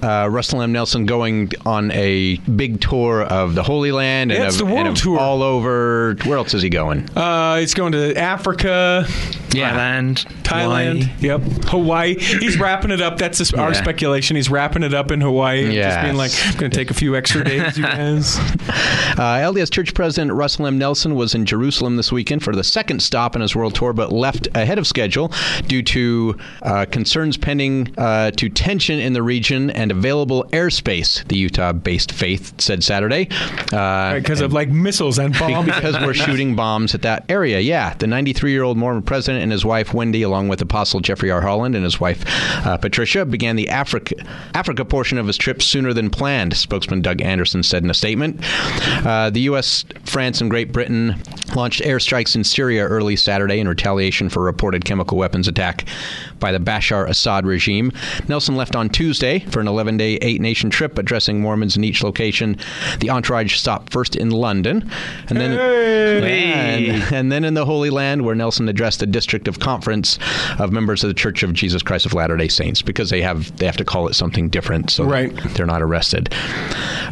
[0.03, 0.73] uh, Russell M.
[0.73, 4.75] Nelson going on a big tour of the Holy Land and, Yeah, it's of, the
[4.75, 5.19] and world of tour.
[5.19, 6.17] all over.
[6.25, 7.07] Where else is he going?
[7.15, 9.07] Uh, he's going to Africa,
[9.51, 11.11] Thailand, Thailand, Hawaii.
[11.21, 12.15] yep, Hawaii.
[12.19, 13.19] He's wrapping it up.
[13.19, 14.37] That's just our speculation.
[14.37, 15.73] He's wrapping it up in Hawaii.
[15.75, 18.39] Just being like, I'm going to take a few extra days, you guys.
[19.11, 20.79] Uh, LDS Church President Russell M.
[20.79, 24.13] Nelson was in Jerusalem this weekend for the second stop in his world tour, but
[24.13, 25.31] left ahead of schedule
[25.67, 31.27] due to uh, concerns pending uh, to tension in the region and available airspace.
[31.29, 33.29] The Utah-based Faith said Saturday,
[33.73, 35.67] uh, Because of like missiles and bombs.
[35.75, 37.61] because we're shooting bombs at that area.
[37.61, 41.41] Yeah, the 93-year-old Mormon president and his wife Wendy, along with Apostle Jeffrey R.
[41.41, 42.25] Holland and his wife
[42.67, 44.15] uh, Patricia, began the Africa
[44.55, 46.57] Africa portion of his trip sooner than planned.
[46.57, 48.41] Spokesman Doug Anderson said in a statement.
[49.05, 51.17] Uh, the U.S., France, and Great Britain
[51.55, 55.85] launched airstrikes in Syria early Saturday in retaliation for reported chemical weapons attack
[56.41, 57.93] by the Bashar Assad regime.
[58.29, 62.57] Nelson left on Tuesday for an 11-day, eight-nation trip addressing Mormons in each location.
[63.01, 64.91] The entourage stopped first in London,
[65.29, 66.89] and then Hey!
[66.91, 70.19] and, and then in the Holy Land, where Nelson addressed a district of conference
[70.59, 73.57] of members of the Church of Jesus Christ of Latter Day Saints, because they have
[73.59, 75.33] they have to call it something different, so Right.
[75.55, 76.33] they're not arrested.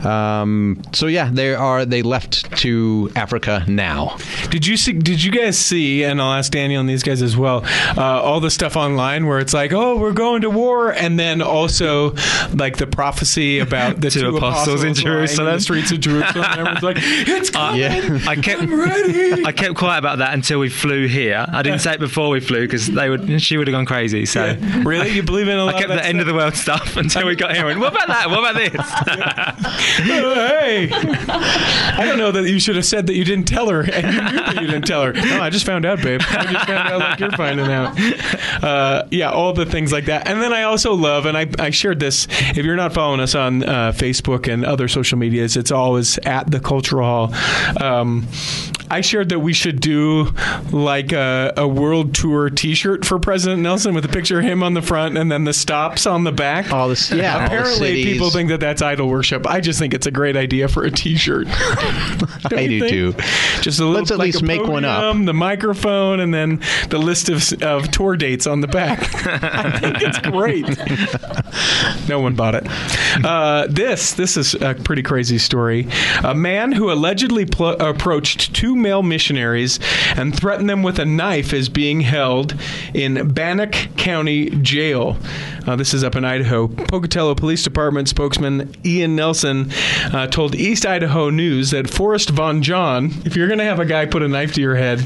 [0.04, 1.84] Um, so yeah, they are.
[1.84, 4.16] They left to Africa now.
[4.50, 4.92] Did you see?
[4.92, 6.04] Did you guys see?
[6.04, 7.62] And I'll ask Daniel and these guys as well.
[7.96, 11.42] Uh, all the stuff online where it's like, oh, we're going to war, and then
[11.42, 12.14] also
[12.54, 15.54] like the prophecy about the Two two, apostles in lying Jerusalem.
[15.56, 16.44] the streets of Jerusalem.
[16.44, 17.80] and everyone's like, it's coming.
[17.80, 18.18] Yeah.
[18.26, 19.44] I kept I'm ready.
[19.44, 21.44] I kept quiet about that until we flew here.
[21.48, 24.26] I didn't say it before we flew because they would she would have gone crazy.
[24.26, 26.34] So really, you believe in a lot I kept of the that end of the
[26.34, 27.68] world stuff until we got here.
[27.68, 28.28] And what about that?
[28.30, 28.74] What about this?
[30.10, 33.80] Oh, hey, I don't know that you should have said that you didn't tell her,
[33.80, 35.12] and you knew that you didn't tell her.
[35.12, 36.20] No, I just found out, babe.
[36.28, 37.98] I just found out like you're finding out.
[38.62, 40.28] Uh, yeah, all the things like that.
[40.28, 42.26] And then I also love, and I, I shared this.
[42.30, 46.50] If you're not following us on uh, Facebook and other social medias, it's always at
[46.50, 47.82] the Cultural Hall.
[47.82, 48.26] Um,
[48.90, 50.32] I shared that we should do
[50.72, 54.74] like a, a world tour T-shirt for President Nelson with a picture of him on
[54.74, 56.72] the front and then the stops on the back.
[56.72, 57.38] All this, yeah.
[57.38, 59.46] the Apparently, people think that that's idol worship.
[59.46, 61.46] I just think it's a great idea for a T-shirt.
[61.50, 62.90] I do think?
[62.90, 63.14] too.
[63.60, 65.16] Just a little, Let's at like least make one up.
[65.24, 68.97] The microphone, and then the list of, of tour dates on the back.
[69.30, 70.66] I think it's great.
[72.08, 72.66] no one bought it.
[73.24, 75.88] Uh, this this is a pretty crazy story.
[76.24, 79.78] A man who allegedly pl- approached two male missionaries
[80.16, 82.54] and threatened them with a knife is being held
[82.94, 85.16] in Bannock County Jail.
[85.68, 86.66] Uh, this is up in Idaho.
[86.66, 89.70] Pocatello Police Department spokesman Ian Nelson
[90.14, 93.84] uh, told East Idaho News that Forrest Von John, if you're going to have a
[93.84, 95.00] guy put a knife to your head,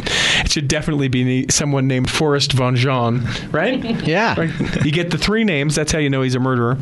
[0.44, 3.82] it should definitely be someone named Forrest Von John, right?
[4.02, 4.38] Yeah.
[4.38, 4.84] Right.
[4.84, 5.74] You get the three names.
[5.74, 6.76] That's how you know he's a murderer.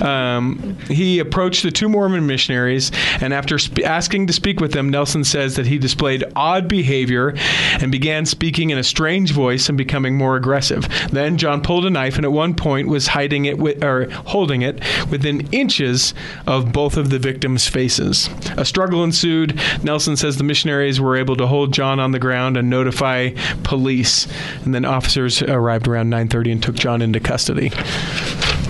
[0.00, 4.90] Um, he approached the two Mormon missionaries, and after sp- asking to speak with them,
[4.90, 7.34] Nelson says that he displayed odd behavior
[7.80, 10.88] and began speaking in a strange voice and becoming more aggressive.
[11.10, 14.60] Then John pulled a knife and at one point was hiding it with, or holding
[14.60, 14.78] it
[15.10, 16.12] within inches
[16.46, 18.28] of both of the victims' faces.
[18.58, 19.58] A struggle ensued.
[19.82, 23.30] Nelson says the missionaries were able to hold John on the ground and notify
[23.62, 24.28] police,
[24.66, 27.72] and then officers arrived around 9:30 and took John into custody.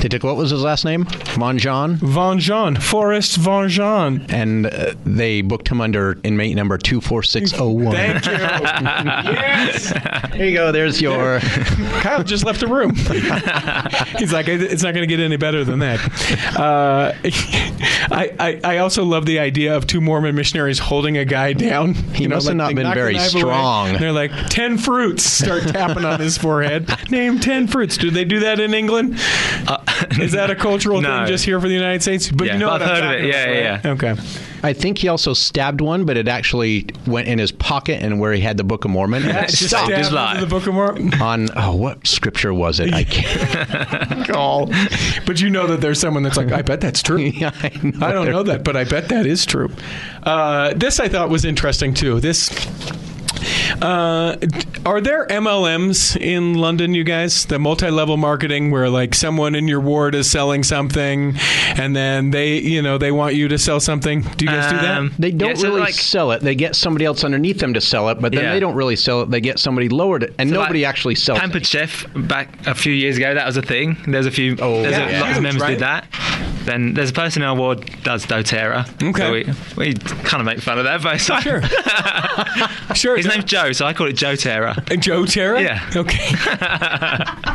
[0.00, 1.04] They took what was his last name?
[1.34, 1.96] Von John.
[1.96, 4.24] Von John, Forrest Von John.
[4.28, 7.94] And uh, they booked him under inmate number two four six zero one.
[7.94, 8.32] Thank you.
[9.32, 9.92] yes.
[10.32, 10.70] There you go.
[10.72, 11.40] There's your.
[12.00, 12.94] Kyle just left the room.
[14.18, 15.98] He's like, it's not going to get any better than that.
[16.58, 17.12] Uh,
[18.14, 21.94] I, I, I also love the idea of two Mormon missionaries holding a guy down.
[21.94, 23.88] He must have not been very strong.
[23.90, 25.24] and They're like, 10 fruits.
[25.24, 26.88] Start tapping on his forehead.
[27.10, 27.96] Name 10 fruits.
[27.96, 29.18] Do they do that in England?
[30.20, 31.18] Is that a cultural No.
[31.18, 32.30] thing just here for the United States?
[32.30, 33.28] But Yeah, you know I've what I'm heard of talking it.
[33.28, 34.14] Yeah, about, yeah, right?
[34.14, 34.22] Okay.
[34.62, 38.32] I think he also stabbed one, but it actually went in his pocket and where
[38.32, 39.22] he had the Book of Mormon.
[39.24, 40.40] And it stopped stabbed his life.
[40.40, 41.14] the Book of Mormon.
[41.20, 42.92] on oh, what scripture was it?
[42.92, 44.26] I can't.
[44.26, 44.66] Call.
[45.24, 47.18] But you know that there's someone that's like, I bet that's true.
[47.18, 49.70] yeah, I, know I don't know that, but I bet that is true.
[50.24, 52.18] Uh, this I thought was interesting too.
[52.20, 52.48] This.
[53.82, 54.36] Uh,
[54.84, 57.46] are there MLMs in London, you guys?
[57.46, 61.34] The multi-level marketing, where like someone in your ward is selling something,
[61.76, 64.22] and then they, you know, they want you to sell something.
[64.22, 64.98] Do you guys do that?
[64.98, 66.42] Um, They don't yeah, so really like- sell it.
[66.42, 68.52] They get somebody else underneath them to sell it, but then Yeah.
[68.54, 69.30] they don't really sell it.
[69.30, 71.66] They get somebody lower to, and So, nobody like, actually sells Pampered it.
[71.66, 73.34] Chef back a few years ago.
[73.34, 73.96] That was a thing.
[74.06, 74.56] There's a few.
[74.60, 75.08] Oh, there's yeah.
[75.08, 75.70] a, lots Huge, of members right?
[75.70, 76.06] did that.
[76.66, 78.86] Then there's a person in our ward does DoTerra.
[79.10, 79.44] Okay.
[79.44, 81.62] So we, we kind of make fun of that, but it's like- Sure.
[82.94, 83.16] Sure.
[83.16, 84.74] His name's Joe, so I call it Joe Terra.
[84.90, 85.60] Uh, Joe Terra.
[85.60, 85.90] Yeah.
[85.94, 86.30] Okay.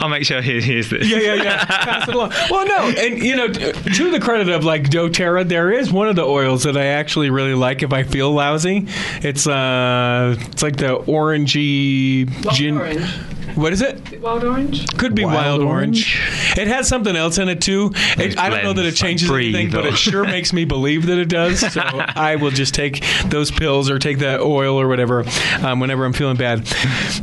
[0.00, 1.08] I'll make sure he hears this.
[1.08, 1.64] Yeah, yeah, yeah.
[1.64, 2.32] Pass it along.
[2.50, 6.16] Well, no, and you know, to the credit of like DoTerra, there is one of
[6.16, 8.86] the oils that I actually really like if I feel lousy.
[9.22, 12.76] It's uh, it's like the orangey gin.
[12.78, 13.10] orange.
[13.54, 14.20] What is it?
[14.20, 14.86] Wild orange?
[14.96, 16.20] Could be wild, orange.
[16.56, 17.92] It has something else in it too.
[18.18, 20.52] It, I don't know that it blends, like changes breathe anything, but it sure makes
[20.52, 21.60] me believe that it does.
[21.70, 25.24] So I will just take those pills or take that oil or whatever
[25.62, 26.68] um, whenever I'm feeling bad.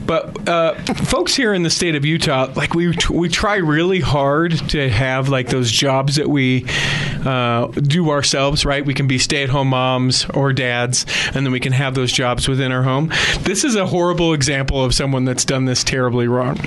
[0.06, 4.54] But uh, folks here in the state of Utah, like we we try really hard
[4.70, 6.66] to have like those jobs that we
[7.26, 8.66] uh, do ourselves.
[8.66, 8.86] Right?
[8.86, 12.72] We can be stay-at-home moms or dads, and then we can have those jobs within
[12.72, 13.12] our home.
[13.42, 16.58] This is a horrible example of someone that's done this terribly wrong.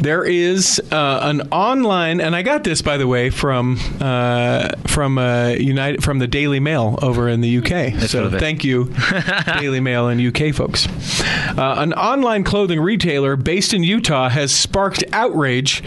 [0.00, 5.18] There is uh, an online, and I got this by the way from uh, from
[5.18, 8.00] uh, United from the Daily Mail over in the UK.
[8.08, 8.90] so thank you,
[9.58, 10.86] Daily Mail and UK folks.
[11.20, 15.82] Uh, an online clothing retailer based in Utah has sparked outrage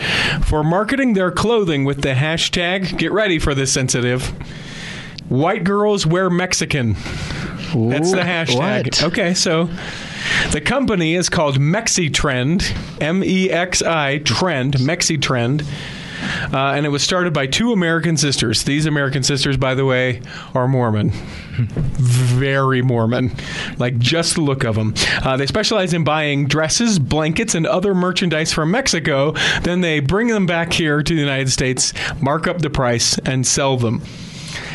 [0.45, 2.95] for marketing their clothing with the hashtag.
[2.99, 4.27] Get ready for this sensitive.
[5.27, 6.93] White girls wear Mexican.
[6.93, 8.55] That's the hashtag.
[9.01, 9.03] what?
[9.05, 9.67] Okay, so
[10.51, 15.65] the company is called MexiTrend, M E X I Trend, MexiTrend.
[16.53, 18.63] Uh, and it was started by two American sisters.
[18.63, 20.21] These American sisters, by the way,
[20.53, 21.09] are Mormon.
[21.59, 23.31] Very Mormon.
[23.77, 24.93] Like just the look of them.
[25.23, 29.33] Uh, they specialize in buying dresses, blankets, and other merchandise from Mexico.
[29.63, 33.45] Then they bring them back here to the United States, mark up the price, and
[33.45, 34.01] sell them.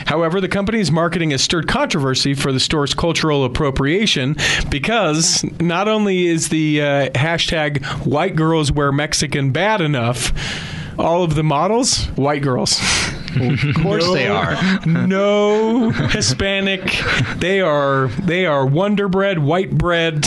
[0.06, 4.36] However, the company's marketing has stirred controversy for the store's cultural appropriation
[4.70, 10.32] because not only is the uh, hashtag white girls wear Mexican bad enough,
[10.98, 12.80] all of the models, white girls.
[13.36, 14.56] Of course they are.
[14.86, 17.00] no Hispanic.
[17.36, 20.26] They are they are Wonder Bread, white bread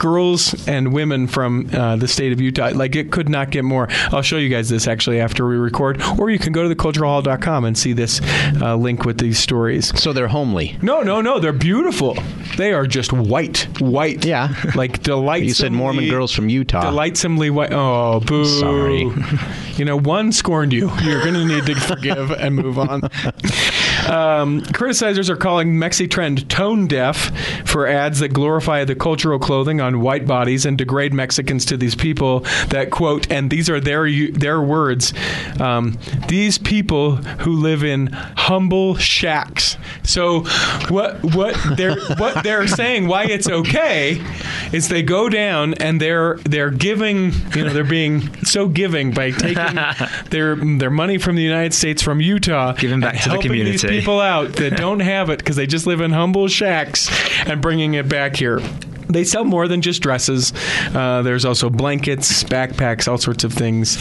[0.00, 2.70] girls and women from uh, the state of Utah.
[2.74, 3.86] Like it could not get more.
[4.10, 7.64] I'll show you guys this actually after we record, or you can go to theculturalhall.com
[7.64, 8.20] and see this
[8.60, 9.96] uh, link with these stories.
[10.00, 10.76] So they're homely.
[10.82, 11.38] No, no, no.
[11.38, 12.16] They're beautiful.
[12.56, 14.24] They are just white, white.
[14.24, 14.54] Yeah.
[14.74, 15.44] like delightsomely.
[15.46, 16.90] You said Mormon girls from Utah.
[16.90, 17.72] Delightsomely white.
[17.72, 18.44] Oh, boo.
[18.44, 19.10] Sorry.
[19.76, 20.90] You know, one scorned you.
[21.02, 23.02] You're going to need to forgive and move on.
[24.10, 27.30] Um, criticizers are calling MexiTrend tone deaf
[27.64, 31.94] for ads that glorify the cultural clothing on white bodies and degrade Mexicans to these
[31.94, 35.12] people that quote, and these are their their words.
[35.60, 35.96] Um,
[36.28, 39.76] these people who live in humble shacks.
[40.02, 40.40] So
[40.88, 44.20] what what they're what they're saying why it's okay
[44.72, 49.30] is they go down and they're they're giving you know they're being so giving by
[49.30, 49.78] taking
[50.30, 53.99] their their money from the United States from Utah Giving back to the community.
[54.00, 57.10] People out that don't have it because they just live in humble shacks
[57.46, 58.60] and bringing it back here.
[59.20, 60.52] They sell more than just dresses.
[60.94, 63.98] Uh, there's also blankets, backpacks, all sorts of things.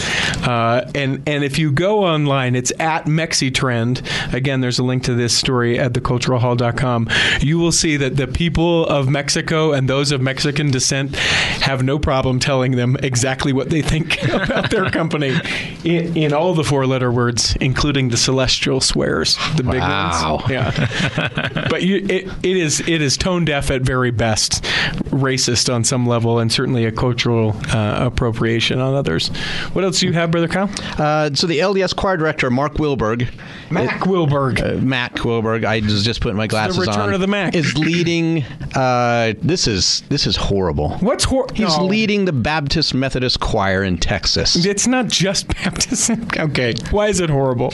[0.47, 4.33] Uh, and and if you go online, it's at MexiTrend.
[4.33, 7.09] Again, there's a link to this story at theculturalhall.com.
[7.41, 11.99] You will see that the people of Mexico and those of Mexican descent have no
[11.99, 15.35] problem telling them exactly what they think about their company
[15.83, 20.37] in, in all the four-letter words, including the celestial swears, the big Wow.
[20.37, 20.49] ones.
[20.49, 24.63] Yeah, but you, it, it is it is tone deaf at very best,
[25.09, 29.29] racist on some level, and certainly a cultural uh, appropriation on others.
[29.73, 30.69] What else do you have, brother Kyle?
[30.97, 33.29] Uh, so the LDS choir director, Mark Wilberg,
[33.71, 34.61] Mack Wilberg.
[34.61, 35.65] uh, Mack Wilberg.
[35.65, 37.13] I was just putting my glasses the return on.
[37.13, 37.55] of the Mac.
[37.55, 38.43] is leading.
[38.75, 40.97] Uh, this is this is horrible.
[40.99, 41.85] What's hor- He's no.
[41.85, 44.65] leading the Baptist Methodist choir in Texas.
[44.65, 46.11] It's not just Baptist.
[46.37, 47.73] okay, why is it horrible?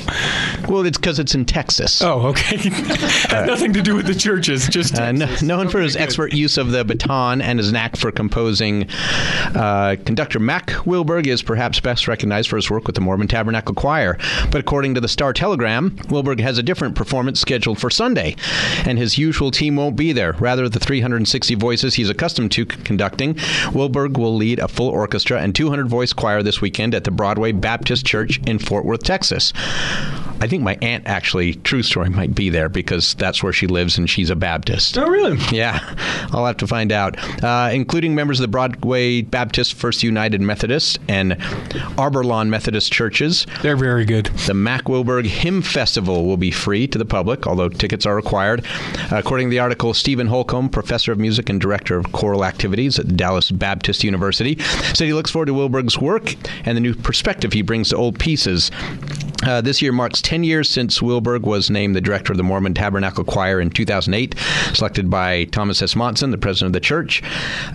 [0.69, 2.01] Well, it's because it's in Texas.
[2.01, 2.57] Oh, okay.
[3.30, 4.67] Has nothing to do with the churches.
[4.67, 5.41] Just Uh, no, Texas.
[5.43, 6.01] known for his good.
[6.03, 8.89] expert use of the baton and his knack for composing,
[9.55, 13.74] uh, conductor Mack Wilberg is perhaps best recognized for his work with the Mormon Tabernacle
[13.74, 14.18] Choir.
[14.51, 18.36] But according to the Star Telegram, Wilberg has a different performance scheduled for Sunday,
[18.86, 20.34] and his usual team won't be there.
[20.34, 23.36] Rather, the 360 voices he's accustomed to conducting,
[23.74, 27.51] Wilberg will lead a full orchestra and 200 voice choir this weekend at the Broadway
[27.51, 29.53] Baptist Church in Fort Worth, Texas.
[30.41, 33.97] I think my aunt actually, true story, might be there because that's where she lives
[33.97, 34.97] and she's a Baptist.
[34.97, 35.38] Oh, really?
[35.51, 35.80] Yeah,
[36.32, 36.95] I'll have to find out.
[36.96, 41.34] Uh, including members of the Broadway Baptist First United Methodist and
[41.98, 43.46] Arborlawn Methodist churches.
[43.62, 44.28] They're very good.
[44.48, 48.66] The Mack Wilberg Hymn Festival will be free to the public, although tickets are required.
[49.12, 53.18] according to the article, Stephen Holcomb, professor of music and director of choral activities at
[53.18, 54.58] Dallas Baptist University,
[54.93, 56.36] said he looks forward to Wilberg's work
[56.66, 58.72] and the new perspective he brings to old pieces.
[59.43, 62.74] Uh, this year marks 10 years since Wilberg was named the director of the Mormon
[62.74, 64.34] Tabernacle Choir in 2008,
[64.74, 65.96] selected by Thomas S.
[65.96, 67.22] Monson, the president of the church.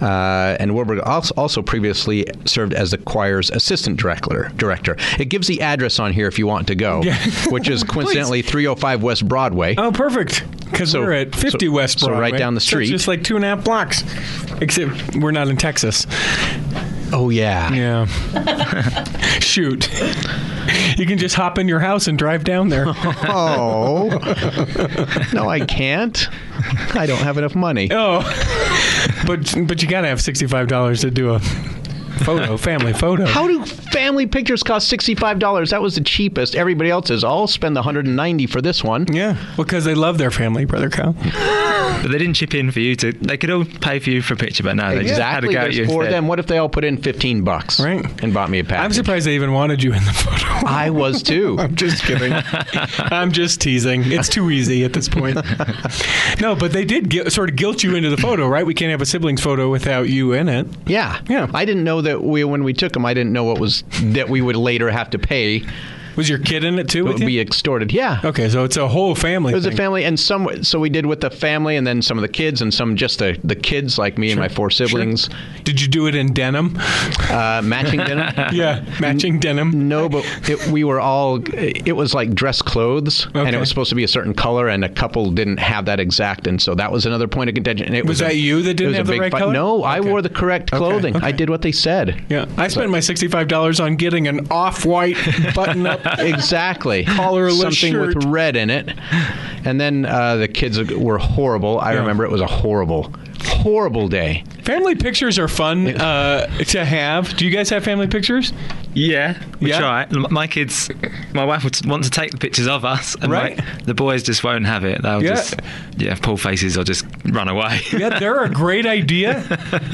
[0.01, 4.51] Uh, and Wilberg also, also previously served as the choir's assistant director.
[4.57, 4.97] Director.
[5.19, 7.03] It gives the address on here if you want to go,
[7.51, 9.75] which is coincidentally 305 West Broadway.
[9.77, 10.45] Oh, perfect.
[10.71, 12.31] Because So- we're at 50 so- West so Broadway.
[12.31, 12.85] right down the So street.
[12.85, 14.03] it's just like two and a half blocks.
[14.61, 16.07] Except we're not in Texas.
[17.13, 17.73] Oh yeah.
[17.73, 19.05] Yeah.
[19.41, 19.89] Shoot.
[20.97, 22.85] You can just hop in your house and drive down there.
[22.87, 24.09] Oh.
[25.33, 26.29] no, I can't.
[26.95, 27.89] I don't have enough money.
[27.91, 28.21] Oh,
[29.27, 31.39] but but you gotta have sixty five dollars to do a
[32.25, 33.25] photo, family photo.
[33.27, 35.71] How do family pictures cost sixty-five dollars?
[35.71, 36.55] That was the cheapest.
[36.55, 37.25] Everybody else is.
[37.25, 39.07] I'll spend the hundred and ninety for this one.
[39.13, 41.13] Yeah, because they love their family, brother Kyle.
[41.13, 43.13] But they didn't chip in for you to.
[43.13, 45.49] They could all pay for you for a picture, but no, they just had to
[45.53, 46.13] go at you four of instead.
[46.19, 46.29] them.
[46.29, 48.05] What if they all put in fifteen bucks, Right.
[48.23, 48.85] and bought me a package?
[48.85, 50.47] I'm surprised they even wanted you in the photo.
[50.67, 51.57] I was too.
[51.61, 52.33] I'm just kidding.
[53.13, 54.03] I'm just teasing.
[54.13, 55.37] It's too easy at this point.
[56.41, 58.65] no, but they did gui- sort of guilt you into the photo, right?
[58.65, 60.67] We can't have a siblings photo without you in it.
[60.87, 61.51] Yeah, Yeah.
[61.55, 63.05] I didn't know that we when we took them.
[63.05, 65.65] I didn't know what was that we would later have to pay.
[66.21, 67.07] Was your kid in it too?
[67.07, 67.93] It would be extorted.
[67.93, 68.21] Yeah.
[68.23, 69.53] okay, so it's a whole family.
[69.53, 70.63] It was a family, and some.
[70.63, 73.21] So we did with the family, and then some of the kids, and some just
[73.21, 75.31] the the kids, like me and my four siblings.
[75.65, 76.77] Did you do it in denim?
[77.31, 78.35] Uh, matching denim.
[78.53, 79.89] yeah, matching denim.
[79.89, 81.41] No, but it, we were all.
[81.55, 84.85] It was like dress clothes, and it was supposed to be a certain color, and
[84.85, 87.87] a couple didn't have that exact, and so that was another point of contention.
[87.87, 89.39] And it Was was, that a, you that didn't have the right fight.
[89.39, 89.53] color?
[89.55, 91.17] No, I wore the correct clothing.
[91.17, 91.27] okay.
[91.27, 92.23] I did what they said.
[92.29, 95.17] Yeah, I spent my sixty-five dollars on getting an off-white
[95.55, 96.01] button-up.
[96.19, 97.05] Exactly.
[97.09, 98.15] Collarless Something shirt.
[98.17, 98.91] with red in it.
[99.65, 101.79] And then uh, the kids were horrible.
[101.81, 102.01] I Yeah.
[102.01, 103.13] remember it was a horrible,
[103.45, 104.45] horrible day.
[104.71, 107.37] Family pictures are fun uh, to have.
[107.37, 108.53] Do you guys have family pictures?
[108.95, 109.79] Yeah, we Yeah?
[109.79, 110.07] try.
[110.31, 110.91] My kids,
[111.33, 113.57] my wife would want to take the pictures of us, and Right.
[113.59, 115.03] my- the boys just won't have it.
[115.03, 115.31] They'll Yeah.
[115.31, 115.55] just
[115.97, 117.81] yeah pull faces or just run away.
[117.93, 119.43] Yeah, they're a great idea.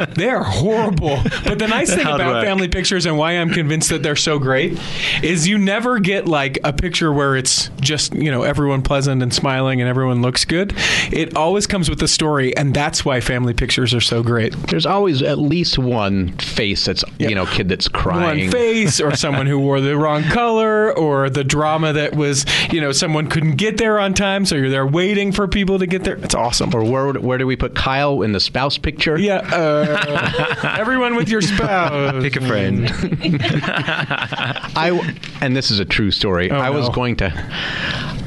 [0.16, 1.20] They are horrible.
[1.44, 2.44] But the nice thing Hard about work.
[2.44, 4.78] family pictures and why I'm convinced that they're so great
[5.22, 9.32] is you never get like a picture where it's just, you know, everyone pleasant and
[9.32, 10.72] smiling and everyone looks good.
[11.12, 14.54] It always comes with a story, and that's why family pictures are so great.
[14.68, 18.44] There's always at least one face that's you know kid that's crying.
[18.46, 22.80] one face or someone who wore the wrong color or the drama that was you
[22.80, 26.02] know someone couldn't get there on time so you're there waiting for people to get
[26.04, 29.16] there it's awesome Or where where do we put Kyle in the spouse picture?
[29.18, 32.88] yeah uh, everyone with your spouse Pick a friend.
[33.70, 36.50] I and this is a true story.
[36.50, 36.94] I was Oh, no.
[36.94, 37.32] going to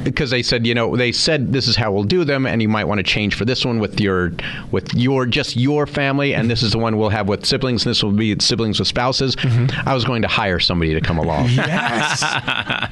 [0.04, 2.68] because they said you know they said this is how we'll do them and you
[2.68, 4.32] might want to change for this one with your
[4.70, 7.90] with your just your family and this is the one we'll have with siblings and
[7.90, 9.36] this will be siblings with spouses.
[9.36, 9.88] Mm-hmm.
[9.88, 11.46] I was going to hire somebody to come along.
[11.50, 12.24] yes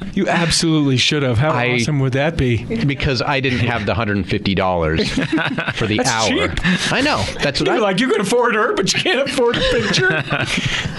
[0.15, 3.93] you absolutely should have how I- awesome would that be because I didn't have the
[3.93, 6.47] hundred and fifty dollars for the That's hour.
[6.49, 6.91] cheap.
[6.93, 7.23] I know.
[7.41, 10.09] That's what You're I like you can afford her, but you can't afford a picture.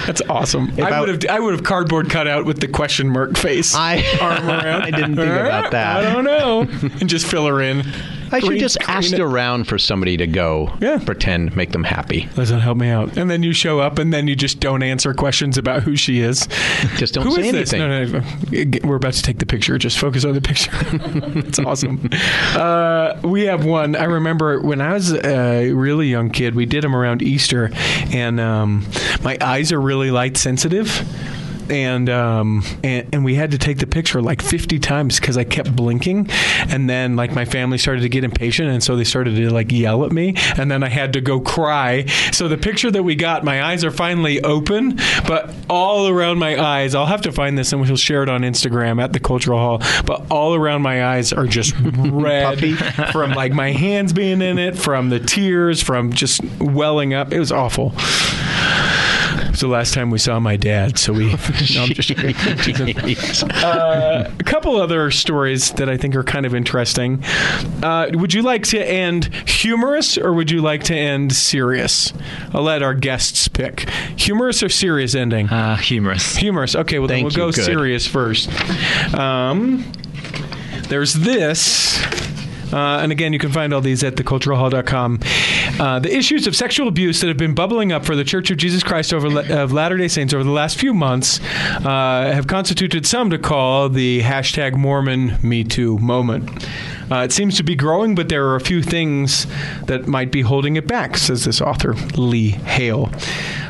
[0.07, 0.71] That's awesome.
[0.79, 3.75] I, I- would have I would have cardboard cut out with the question mark face.
[3.75, 4.83] I- arm around.
[4.83, 6.05] I didn't think about that.
[6.05, 6.61] I don't know.
[7.01, 7.83] And just fill her in.
[8.33, 9.21] I should just ask it.
[9.21, 10.73] around for somebody to go.
[10.81, 10.99] Yeah.
[10.99, 12.29] Pretend, make them happy.
[12.35, 13.17] Doesn't help me out.
[13.17, 16.21] And then you show up, and then you just don't answer questions about who she
[16.21, 16.47] is.
[16.97, 17.73] Just don't Who say this?
[17.73, 17.81] anything.
[17.81, 18.89] No, no, no.
[18.89, 19.77] We're about to take the picture.
[19.79, 20.71] Just focus on the picture.
[21.51, 22.09] It's awesome.
[22.55, 23.97] Uh, we have one.
[23.97, 27.71] I remember when I was a really young kid, we did them around Easter,
[28.13, 28.87] and um,
[29.23, 30.89] my eyes are really light sensitive.
[31.71, 35.45] And, um, and and we had to take the picture like 50 times because I
[35.45, 36.29] kept blinking,
[36.69, 39.71] and then like my family started to get impatient, and so they started to like
[39.73, 42.07] yell at me, and then I had to go cry.
[42.33, 46.61] So the picture that we got, my eyes are finally open, but all around my
[46.61, 49.59] eyes, I'll have to find this and we'll share it on Instagram at the Cultural
[49.59, 49.83] Hall.
[50.05, 52.61] But all around my eyes are just red
[53.13, 57.33] from like my hands being in it, from the tears, from just welling up.
[57.33, 57.95] It was awful.
[59.61, 61.27] Was the last time we saw my dad, so we.
[61.75, 62.35] No, I'm just kidding.
[63.63, 67.23] Uh, a couple other stories that I think are kind of interesting.
[67.83, 72.15] Uh, would you like to end humorous or would you like to end serious?
[72.55, 73.81] I'll let our guests pick.
[74.17, 75.51] Humorous or serious ending?
[75.51, 76.37] Uh, humorous.
[76.37, 76.75] Humorous.
[76.75, 77.37] Okay, well, then we'll you.
[77.37, 77.65] go Good.
[77.67, 78.49] serious first.
[79.15, 79.85] Um,
[80.89, 82.01] there's this.
[82.73, 85.21] Uh, and again, you can find all these at theculturalhall.com.
[85.79, 88.57] Uh, the issues of sexual abuse that have been bubbling up for the Church of
[88.57, 91.41] Jesus Christ over, of Latter day Saints over the last few months
[91.85, 96.67] uh, have constituted some to call the hashtag Mormon Me Too moment.
[97.11, 99.47] Uh, it seems to be growing, but there are a few things
[99.87, 103.11] that might be holding it back, says this author, Lee Hale.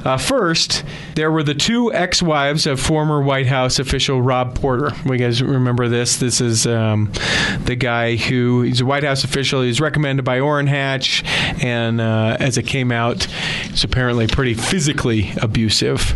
[0.04, 0.84] Uh, first,
[1.14, 4.92] there were the two ex wives of former White House official Rob Porter.
[5.04, 6.16] We guys remember this?
[6.16, 7.12] This is um,
[7.64, 9.62] the guy who, he's a White House official.
[9.62, 11.22] He was recommended by Orrin Hatch,
[11.62, 16.14] and uh, as it came out, he's apparently pretty physically abusive.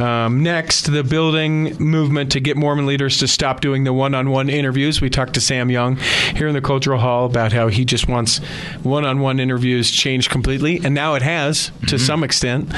[0.00, 4.30] Um, next, the building movement to get Mormon leaders to stop doing the one on
[4.30, 5.00] one interviews.
[5.00, 5.96] We talked to Sam Young
[6.34, 8.38] here in the Cultural Hall about how he just wants
[8.82, 12.70] one on one interviews changed completely, and now it has to some extent.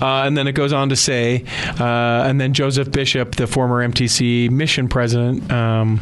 [0.00, 1.44] Uh, and then it goes on to say,
[1.78, 5.98] uh, and then Joseph Bishop, the former MTC mission president, um,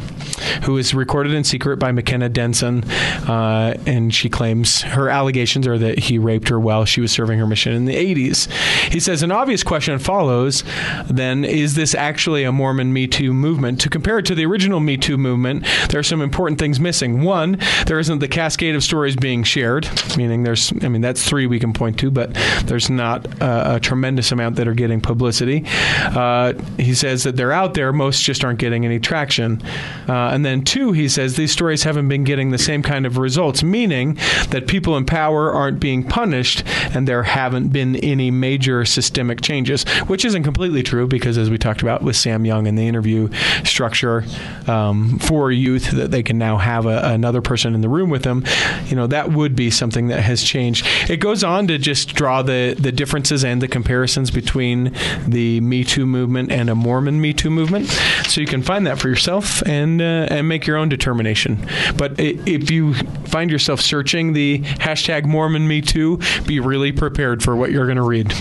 [0.63, 2.83] who is recorded in secret by McKenna Denson,
[3.27, 7.39] uh, and she claims her allegations are that he raped her while she was serving
[7.39, 8.51] her mission in the 80s.
[8.91, 10.63] He says an obvious question follows
[11.09, 13.81] then, is this actually a Mormon Me Too movement?
[13.81, 17.21] To compare it to the original Me Too movement, there are some important things missing.
[17.21, 21.47] One, there isn't the cascade of stories being shared, meaning there's, I mean, that's three
[21.47, 22.33] we can point to, but
[22.65, 25.63] there's not uh, tremendous amount that are getting publicity.
[25.65, 29.61] Uh, he says that they're out there, most just aren't getting any traction.
[30.07, 33.17] Uh, and then two, he says these stories haven't been getting the same kind of
[33.17, 34.17] results, meaning
[34.49, 36.63] that people in power aren't being punished
[36.93, 41.57] and there haven't been any major systemic changes, which isn't completely true because, as we
[41.57, 43.29] talked about with Sam Young in the interview
[43.63, 44.25] structure
[44.67, 48.23] um, for youth, that they can now have a, another person in the room with
[48.23, 48.43] them,
[48.87, 50.85] you know, that would be something that has changed.
[51.09, 54.93] It goes on to just draw the, the differences and the comparisons between
[55.27, 57.87] the Me Too movement and a Mormon Me Too movement.
[58.27, 61.65] So you can find that for yourself and, uh, and make your own determination.
[61.97, 62.93] But if you
[63.25, 67.97] find yourself searching the hashtag Mormon Me Too, be really prepared for what you're going
[67.97, 68.33] to read.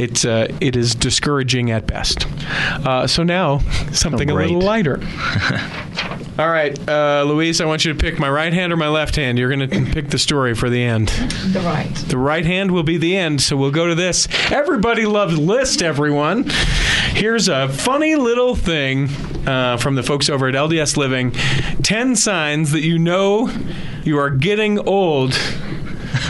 [0.00, 2.26] It's uh, it is discouraging at best.
[2.86, 3.58] Uh, so now
[3.92, 4.98] something a little lighter.
[6.38, 9.16] All right, uh, Luis, I want you to pick my right hand or my left
[9.16, 9.38] hand.
[9.38, 11.08] You're going to pick the story for the end.
[11.08, 11.94] The right.
[12.08, 14.26] The right hand will be the end, so we'll go to this.
[14.50, 16.48] Everybody loves list, everyone.
[17.10, 19.10] Here's a funny little thing
[19.46, 21.32] uh, from the folks over at LDS Living
[21.82, 23.50] 10 signs that you know
[24.02, 25.38] you are getting old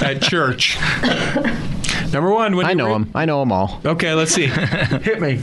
[0.02, 0.76] at church.
[2.12, 2.56] Number one.
[2.56, 3.10] When I you know re- them.
[3.14, 3.80] I know them all.
[3.84, 4.46] Okay, let's see.
[4.46, 5.40] Hit me.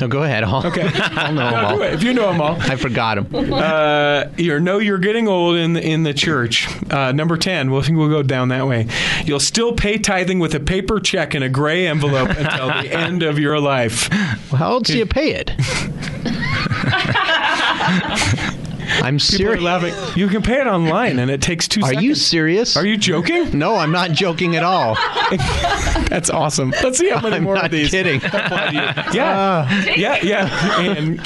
[0.00, 0.44] No, go ahead.
[0.44, 0.88] I'll, Okay.
[0.94, 1.76] I'll know them all.
[1.76, 1.94] do it.
[1.94, 2.56] If you know them all.
[2.60, 3.52] I forgot them.
[3.52, 6.68] Uh, you know you're getting old in the, in the church.
[6.90, 7.70] Uh, number ten.
[7.70, 8.88] We'll think we'll go down that way.
[9.24, 13.22] You'll still pay tithing with a paper check in a gray envelope until the end
[13.22, 14.08] of your life.
[14.50, 15.50] Well, how else do you pay it?
[19.02, 19.62] I'm People are serious.
[19.62, 19.94] laughing.
[20.20, 22.02] You can pay it online, and it takes two Are seconds.
[22.04, 22.76] you serious?
[22.76, 23.56] Are you joking?
[23.58, 24.94] No, I'm not joking at all.
[26.08, 26.72] That's awesome.
[26.82, 27.90] Let's see how many I'm more not of these.
[27.90, 28.20] kidding.
[29.12, 29.84] Yeah, uh.
[29.96, 31.20] yeah, yeah, and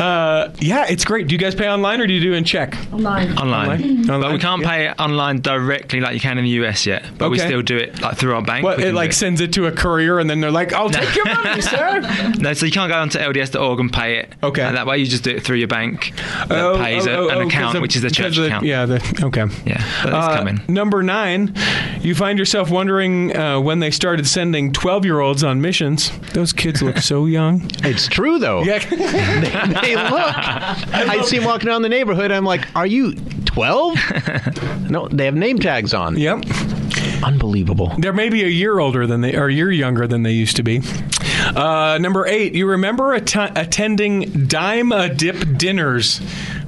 [0.00, 1.26] uh, yeah, it's great.
[1.28, 2.76] Do you guys pay online or do you do in check?
[2.92, 3.36] Online.
[3.38, 4.06] Online?
[4.06, 4.68] But we can't Yeah.
[4.68, 7.04] pay online directly like you can in the US yet.
[7.18, 8.64] But we still do it like through our bank.
[8.64, 10.72] What We it can do like sends it to a courier, and then they're like,
[10.72, 12.00] "I'll take your money, sir."
[12.38, 14.32] No, so you can't go onto LDS.org and pay it.
[14.42, 14.62] Okay.
[14.62, 16.12] And that way you just do it through your bank
[16.48, 18.38] that Oh, pays oh, oh, an oh, 'cause account, of- which is the because church
[18.38, 18.64] of- account.
[18.64, 18.86] Yeah.
[18.86, 19.44] The, okay.
[19.64, 20.60] Yeah, but Uh, coming.
[20.68, 21.54] Number nine,
[22.00, 26.10] you find yourself wondering uh, when they started sending 12 year olds on missions.
[26.32, 27.70] Those kids look so young.
[27.84, 28.62] It's true though.
[28.62, 28.78] Yeah.
[29.82, 30.12] Hey, look.
[30.14, 32.30] I see him walking around the neighborhood.
[32.30, 33.14] I'm like, are you
[33.46, 33.96] 12?
[34.90, 36.16] no, they have name tags on.
[36.18, 36.44] yep.
[37.24, 37.92] Unbelievable.
[37.98, 40.62] They're maybe a year older than they, or a year younger than they used to
[40.62, 40.82] be.
[41.54, 46.20] Uh, number eight, you remember att- attending dime a dip dinners.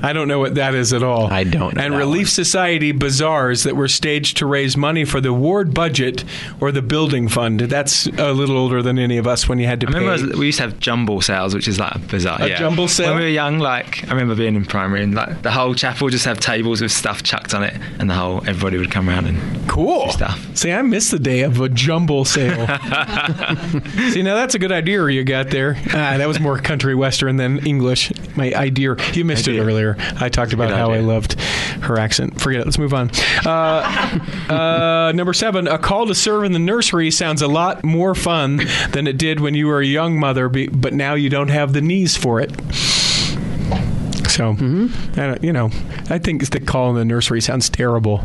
[0.04, 1.26] I don't know what that is at all.
[1.32, 2.44] I don't know And that Relief one.
[2.44, 6.24] Society bazaars that were staged to raise money for the ward budget
[6.60, 7.60] or the building fund.
[7.60, 10.32] That's a little older than any of us when you had to I remember pay.
[10.32, 12.38] as- we used to have jumble sales, which is like bizarre.
[12.40, 12.58] A yeah.
[12.58, 13.08] jumble sale?
[13.10, 16.08] When we were young, like I remember being in primary, and like the whole chapel
[16.10, 19.26] just have tables with stuff chucked on it, and the whole everybody would come around
[19.26, 20.38] and Cool stuff.
[20.54, 22.66] See, I miss the day of a jumble sale.
[24.10, 25.76] See, now that's a good idea you got there.
[25.88, 28.12] Ah, that was more country western than English.
[28.36, 28.96] My idea.
[29.12, 29.64] You missed it Idea.
[30.20, 31.38] I talked about how I loved
[31.82, 32.40] her accent.
[32.40, 32.66] Forget it.
[32.66, 33.10] Let's move on.
[33.44, 38.14] Uh, uh, number seven, a call to serve in the nursery sounds a lot more
[38.14, 41.72] fun than it did when you were a young mother, but now you don't have
[41.72, 42.52] the knees for it.
[44.34, 44.54] So, I
[45.16, 45.66] don't, you know,
[46.10, 48.20] I think the call in the nursery sounds terrible.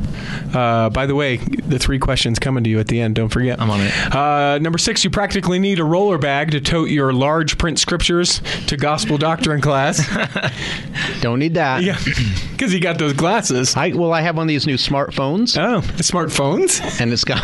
[0.53, 3.13] Uh, by the way, the three questions coming to you at the end.
[3.15, 3.61] Don't forget.
[3.61, 4.15] I'm on it.
[4.15, 8.41] Uh, number six, you practically need a roller bag to tote your large print scriptures
[8.67, 9.99] to gospel doctrine class.
[11.21, 11.83] Don't need that.
[11.83, 11.97] yeah,
[12.51, 13.75] because you got those glasses.
[13.75, 16.99] I, well, I have one of these new smartphones, Oh, the smartphones.
[17.01, 17.39] and it's got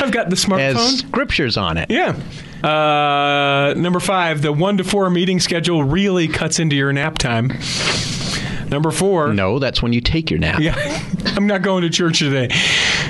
[0.00, 0.98] I've got the has smartphone.
[0.98, 1.90] scriptures on it.
[1.90, 2.18] Yeah.
[2.62, 7.52] Uh, number five, the one to four meeting schedule really cuts into your nap time.
[8.68, 9.32] Number four.
[9.32, 10.60] No, that's when you take your nap.
[10.60, 10.74] Yeah,
[11.36, 12.48] I'm not going to church today.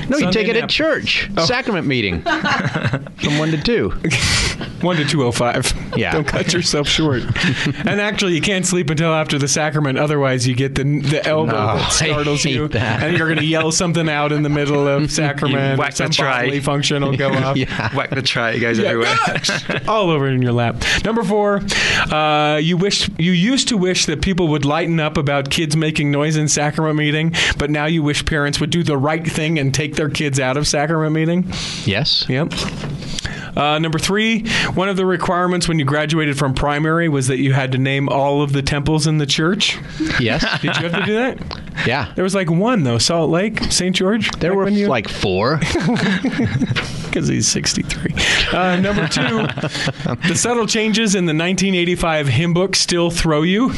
[0.08, 0.64] No, you take it nap.
[0.64, 1.30] at church.
[1.36, 1.44] Oh.
[1.44, 3.92] Sacrament meeting from one to two.
[4.80, 5.72] One to two oh five.
[5.98, 6.12] Yeah.
[6.12, 7.22] Don't cut yourself short.
[7.86, 9.98] and actually, you can't sleep until after the sacrament.
[9.98, 13.02] Otherwise, you get the the elbow No, that startles you, that.
[13.02, 15.78] and you're going to yell something out in the middle of sacrament.
[15.78, 16.26] whack some the tray.
[16.30, 17.56] bodily function will go off.
[17.56, 17.94] Yeah.
[17.96, 19.82] Whack the tray, it goes Yeah, everywhere.
[19.88, 20.76] all over in your lap.
[21.04, 21.62] Number four,
[22.12, 26.12] uh, you wish you used to wish that people would lighten up about kids making
[26.12, 29.74] noise in sacrament meeting, but now you wish parents would do the right thing and
[29.74, 31.44] take their kids out of sacrament meeting.
[31.84, 32.24] Yes.
[32.28, 32.52] Yep.
[33.58, 37.52] Uh, number three, one of the requirements when you graduated from primary was that you
[37.52, 39.76] had to name all of the temples in the church.
[40.20, 40.42] Yes.
[40.62, 41.60] Did you have to do that?
[41.86, 42.12] Yeah.
[42.16, 43.94] There was like one though, Salt Lake, St.
[43.94, 44.32] George.
[44.40, 45.58] There were you- like four.
[47.06, 48.14] because he's 63.
[48.52, 49.46] Uh, number two,
[50.28, 53.72] the subtle changes in the 1985 hymn book still throw you.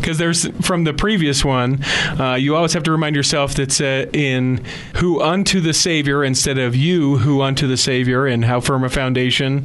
[0.00, 1.82] Because there's from the previous one,
[2.18, 4.64] uh, you always have to remind yourself that's uh, in
[4.96, 8.88] who unto the Savior instead of you who unto the Savior, and how firm a
[8.88, 9.64] foundation.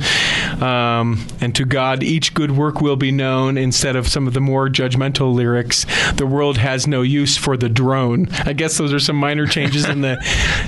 [0.62, 4.42] Um, and to God each good work will be known instead of some of the
[4.42, 5.86] more judgmental lyrics.
[6.16, 8.28] The world has no use for the drone.
[8.46, 10.18] I guess those are some minor changes in the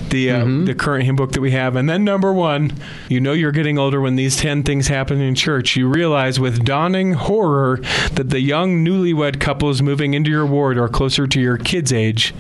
[0.10, 1.76] the uh, the current hymn book that we have.
[1.76, 2.72] And then number one,
[3.10, 5.76] you know you're getting older when these ten things happen in church.
[5.76, 7.78] You realize with dawning horror
[8.14, 12.34] that the young newlywed couples moving into your ward are closer to your kids' age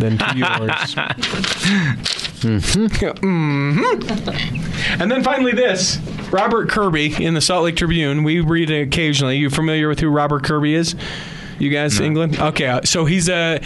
[0.00, 0.94] than to yours.
[2.40, 4.54] Mhm.
[5.00, 5.98] And then finally, this
[6.30, 8.22] Robert Kirby in the Salt Lake Tribune.
[8.22, 9.38] We read it occasionally.
[9.38, 10.94] You familiar with who Robert Kirby is?
[11.58, 12.38] You guys, England?
[12.38, 13.60] Okay, so he's a.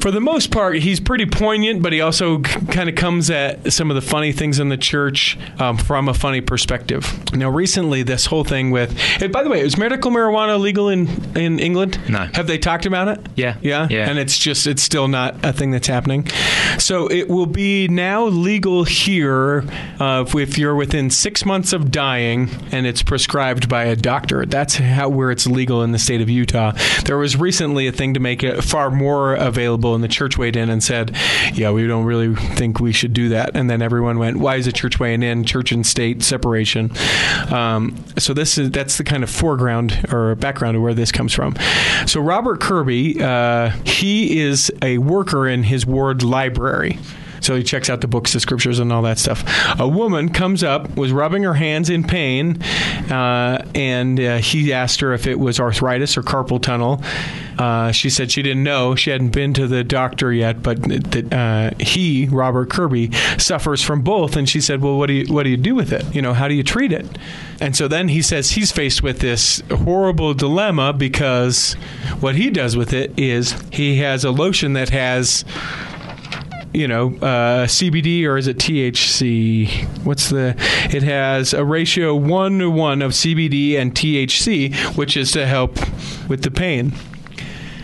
[0.00, 3.90] For the most part, he's pretty poignant, but he also kind of comes at some
[3.90, 7.12] of the funny things in the church um, from a funny perspective.
[7.34, 11.08] Now, recently, this whole thing with, and by the way, is medical marijuana legal in
[11.36, 11.98] in England?
[12.08, 12.28] No.
[12.34, 13.20] Have they talked about it?
[13.34, 13.56] Yeah.
[13.60, 13.88] Yeah.
[13.90, 14.08] Yeah.
[14.08, 16.28] And it's just it's still not a thing that's happening.
[16.78, 19.64] So it will be now legal here
[19.98, 24.46] uh, if you're within six months of dying and it's prescribed by a doctor.
[24.46, 26.72] That's how where it's legal in the state of Utah.
[27.04, 30.56] There was recently a thing to make it far more available And the church weighed
[30.56, 31.16] in and said,
[31.52, 34.66] "Yeah, we don't really think we should do that." And then everyone went, "Why is
[34.66, 35.44] the church weighing in?
[35.44, 36.90] Church and state separation."
[37.50, 41.32] Um, so this is that's the kind of foreground or background of where this comes
[41.32, 41.54] from.
[42.06, 46.98] So Robert Kirby, uh, he is a worker in his ward library.
[47.48, 49.42] So he checks out the books, the scriptures, and all that stuff.
[49.80, 52.60] A woman comes up, was rubbing her hands in pain,
[53.10, 57.02] uh, and uh, he asked her if it was arthritis or carpal tunnel.
[57.58, 58.94] Uh, she said she didn't know.
[58.94, 64.02] She hadn't been to the doctor yet, but that uh, he, Robert Kirby, suffers from
[64.02, 64.36] both.
[64.36, 66.04] And she said, "Well, what do you what do you do with it?
[66.14, 67.06] You know, how do you treat it?"
[67.62, 71.72] And so then he says he's faced with this horrible dilemma because
[72.20, 75.46] what he does with it is he has a lotion that has
[76.72, 79.68] you know, uh, CBD or is it THC?
[80.04, 80.54] What's the?
[80.92, 85.78] It has a ratio one to one of CBD and THC, which is to help
[86.28, 86.92] with the pain.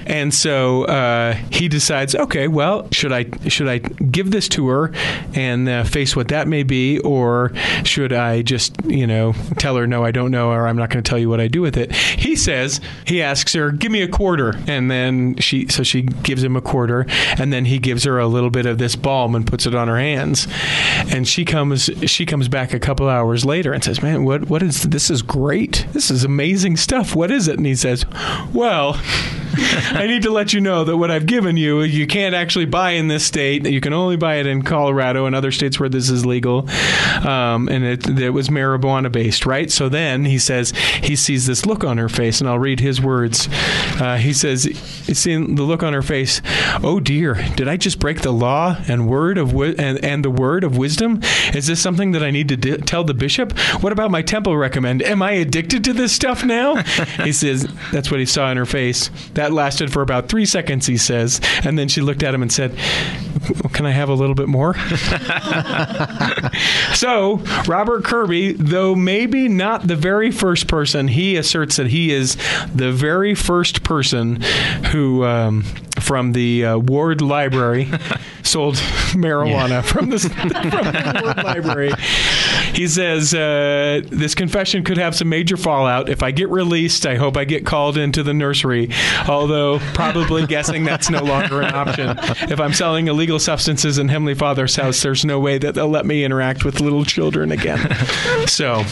[0.07, 4.93] And so uh, he decides, okay, well, should I should I give this to her
[5.35, 7.53] and uh, face what that may be, or
[7.85, 11.03] should I just you know tell her no, I don't know, or I'm not going
[11.03, 11.95] to tell you what I do with it?
[11.95, 16.43] He says he asks her, give me a quarter, and then she so she gives
[16.43, 17.07] him a quarter,
[17.39, 19.89] and then he gives her a little bit of this balm and puts it on
[19.89, 20.47] her hands,
[21.09, 24.63] and she comes she comes back a couple hours later and says, man, what what
[24.63, 25.11] is this?
[25.11, 25.87] Is great.
[25.93, 27.15] This is amazing stuff.
[27.15, 27.57] What is it?
[27.57, 28.05] And he says,
[28.53, 29.01] well.
[30.05, 32.91] I need to let you know that what I've given you, you can't actually buy
[32.91, 33.65] in this state.
[33.65, 36.69] You can only buy it in Colorado and other states where this is legal.
[37.25, 39.71] Um, and it, it was marijuana based, right?
[39.71, 40.73] So then he says
[41.03, 43.49] he sees this look on her face, and I'll read his words.
[44.01, 44.63] Uh, he says,
[45.13, 46.43] seeing the look on her face,
[46.83, 50.31] oh dear, did I just break the law and word of wi- and, and the
[50.31, 51.21] word of wisdom?
[51.55, 53.57] Is this something that I need to di- tell the bishop?
[53.81, 55.03] What about my temple recommend?
[55.03, 56.77] Am I addicted to this stuff now?
[57.23, 59.11] he says that's what he saw in her face.
[59.35, 62.53] That lasted for about three seconds, he says, and then she looked at him and
[62.53, 62.77] said,
[63.73, 64.75] "Can I have a little bit more?"
[66.95, 72.37] so Robert Kirby, though maybe not the very first person, he asserts that he is
[72.75, 74.41] the very first person
[74.93, 75.25] who.
[75.25, 75.65] Um,
[76.01, 77.89] from the uh, Ward Library,
[78.43, 78.75] sold
[79.15, 81.93] marijuana from the, from the Ward Library.
[82.75, 86.09] He says uh, this confession could have some major fallout.
[86.09, 88.91] If I get released, I hope I get called into the nursery.
[89.29, 92.19] Although probably guessing that's no longer an option.
[92.51, 96.07] If I'm selling illegal substances in Heavenly Father's house, there's no way that they'll let
[96.07, 97.97] me interact with little children again.
[98.47, 98.83] So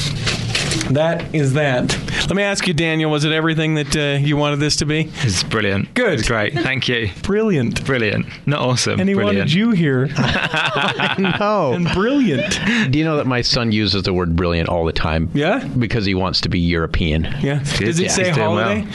[0.90, 1.90] that is that.
[2.28, 5.10] Let me ask you, Daniel, was it everything that uh, you wanted this to be?
[5.22, 5.92] It's brilliant.
[5.94, 6.20] Good.
[6.20, 6.54] It great.
[6.54, 7.10] Thank you.
[7.22, 7.84] Brilliant.
[7.84, 8.26] Brilliant.
[8.46, 9.00] Not awesome.
[9.00, 9.38] And he brilliant.
[9.38, 10.06] wanted you here.
[11.18, 11.72] no.
[11.74, 12.58] And brilliant.
[12.90, 15.30] Do you know that my son uses the word brilliant all the time?
[15.34, 15.66] Yeah?
[15.78, 17.24] Because he wants to be European.
[17.40, 17.62] Yeah.
[17.78, 18.86] Does he Yeah, say he's doing well.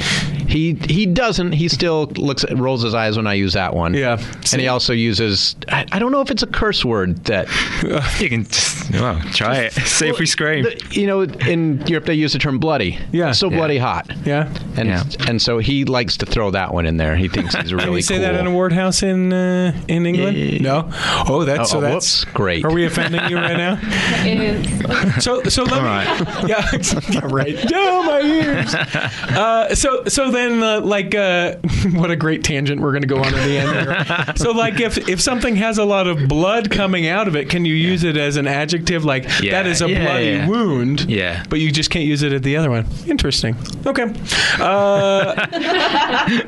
[0.48, 0.84] Holiday?
[0.88, 1.52] He he doesn't.
[1.54, 3.94] He still looks at, rolls his eyes when I use that one.
[3.94, 4.18] Yeah.
[4.52, 7.48] And he also uses I, I don't know if it's a curse word that
[8.22, 9.74] You can just, well, try it.
[9.74, 10.64] See if we scream.
[10.64, 12.98] the- you know in Europe they use the term bloody.
[13.12, 13.32] Yeah.
[13.34, 13.58] So Yeah.
[13.58, 14.12] bloody hot.
[14.26, 14.50] Yeah.
[14.76, 15.04] And Yeah.
[15.28, 17.16] and so he likes to throw that one in there.
[17.16, 18.24] He thinks he's really Can we say cool.
[18.24, 20.38] that in a ward house in uh, in England?
[20.38, 20.62] Yeah.
[20.62, 20.90] No.
[21.28, 22.34] Oh, that's Oh, so oh, that's whoops.
[22.34, 22.64] Great.
[22.66, 23.78] Are we offending you right now?
[25.20, 26.48] So so let me.
[26.50, 26.70] Yeah,
[27.10, 27.58] yeah, right.
[27.74, 28.74] Oh my ears.
[28.74, 31.56] Uh, so so then uh, like uh,
[31.94, 33.72] what a great tangent we're going to go on at the end.
[33.72, 34.24] Here.
[34.38, 37.66] So like if if something has a lot of blood coming out of it, can
[37.66, 39.52] you use it as an adjective like Yeah.
[39.52, 40.48] that is a Yeah, bloody yeah.
[40.48, 41.10] wound?
[41.10, 41.44] Yeah.
[41.50, 42.86] But you just can't use it at the other one.
[43.08, 43.56] Interesting.
[43.86, 44.14] Okay.
[44.60, 45.34] Uh,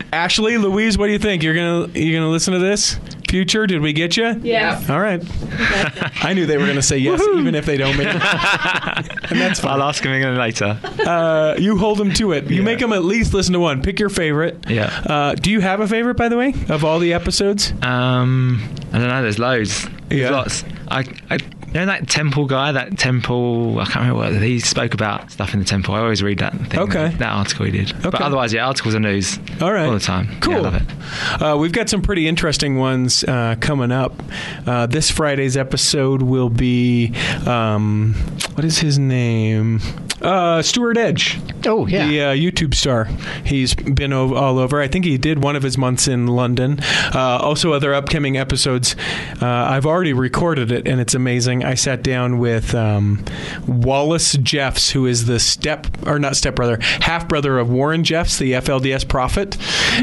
[0.14, 1.44] Ashley, Louise, what do you think?
[1.44, 2.98] You're gonna you're gonna listen to this?
[3.30, 4.40] Future, did we get you?
[4.42, 4.82] Yeah.
[4.90, 5.24] All right.
[6.24, 8.16] I knew they were going to say yes, even if they don't make it.
[9.32, 9.74] and that's fine.
[9.80, 10.80] I'll ask him again later.
[11.06, 12.50] Uh, you hold them to it.
[12.50, 13.84] You make them at least listen to one.
[13.84, 14.66] Pick your favorite.
[14.68, 14.88] Yeah.
[15.06, 17.72] Uh, do you have a favorite, by the way, of all the episodes?
[17.84, 18.62] Um,
[18.92, 19.22] I don't know.
[19.22, 19.88] There's loads.
[20.08, 20.32] There's Yeah.
[20.32, 20.64] lots.
[20.88, 21.38] I, I,
[21.74, 22.72] you know that temple guy.
[22.72, 23.80] That temple.
[23.80, 25.94] I can't remember what he spoke about stuff in the temple.
[25.96, 26.80] I always read that thing.
[26.80, 27.10] Okay.
[27.18, 27.94] That article he did.
[28.02, 29.40] But otherwise, yeah, articles and news.
[29.62, 29.86] All right.
[29.86, 30.40] All the time.
[30.42, 30.54] Cool.
[30.54, 31.42] Yeah, I love it.
[31.42, 34.22] Uh, we've got some pretty interesting ones uh, coming up.
[34.66, 37.14] Uh, this Friday's episode will be
[37.46, 38.14] um,
[38.56, 39.80] what is his name?
[40.22, 41.40] Uh, Stuart Edge.
[41.66, 42.08] Oh yeah.
[42.08, 43.06] the uh, YouTube star.
[43.46, 44.82] He's been o- all over.
[44.82, 46.80] I think he did one of his months in London.
[47.16, 48.96] Uh, also, other upcoming episodes.
[49.42, 51.59] Uh, I've already recorded it, and it's amazing.
[51.64, 53.24] I sat down with um,
[53.68, 58.38] Wallace Jeffs, who is the step or not step brother, half brother of Warren Jeffs,
[58.38, 59.58] the FLDS prophet,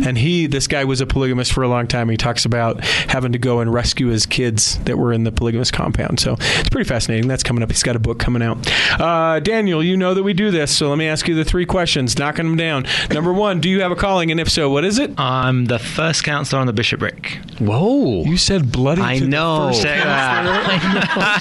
[0.07, 0.47] and he.
[0.47, 2.09] This guy was a polygamist for a long time.
[2.09, 5.71] He talks about having to go and rescue his kids that were in the polygamous
[5.71, 6.21] compound.
[6.21, 7.29] So it's pretty fascinating.
[7.29, 7.71] That's coming up.
[7.71, 8.67] He's got a book coming out.
[8.99, 11.45] Uh, Daniel, you know know that we do this, so let me ask you the
[11.45, 12.87] three questions, knocking them down.
[13.11, 15.19] Number one, do you have a calling, and if so, what is it?
[15.19, 17.41] I'm the first counsellor on the bishopric.
[17.59, 18.23] Whoa.
[18.23, 19.03] You said bloody.
[19.03, 19.73] I to the know.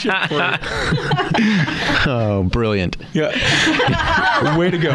[0.06, 2.03] first Check that.
[2.08, 2.97] Oh, brilliant.
[3.14, 3.32] Yeah.
[4.58, 4.91] Way to go.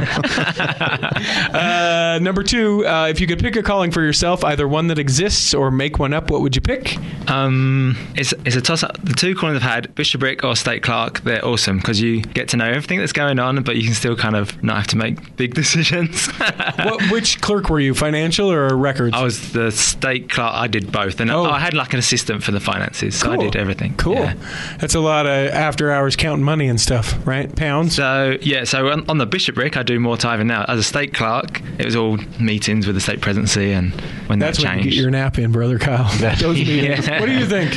[1.56, 4.98] uh, number two, uh, if you could pick a calling for yourself, either one that
[4.98, 6.96] exists or make one up, what would you pick?
[7.30, 8.96] Um, it's, it's a toss up.
[9.02, 12.56] The two callings I've had, bishopric or stake clerk, they're awesome because you get to
[12.56, 15.36] know everything that's going on, but you can still kind of not have to make
[15.36, 16.26] big decisions.
[16.26, 19.14] What, which clerk were you, financial or records?
[19.16, 20.52] I was the stake clerk.
[20.54, 21.44] I did both, and Oh.
[21.44, 23.94] I had like an assistant for the finances, so I did everything.
[23.96, 24.14] Cool.
[24.14, 24.34] Yeah.
[24.78, 27.55] That's a lot of after hours counting money and stuff, right?
[27.55, 27.94] Pounds.
[27.94, 30.64] So yeah, so on, on the bishopric, I do more tithing now.
[30.68, 33.92] As a stake clerk, it was all meetings with the stake presidency, and
[34.28, 36.11] when That's that when you changed, get your nap in, brother Kyle.
[36.36, 37.07] Those meetings.
[37.07, 37.20] Yeah.
[37.20, 37.74] What do you think?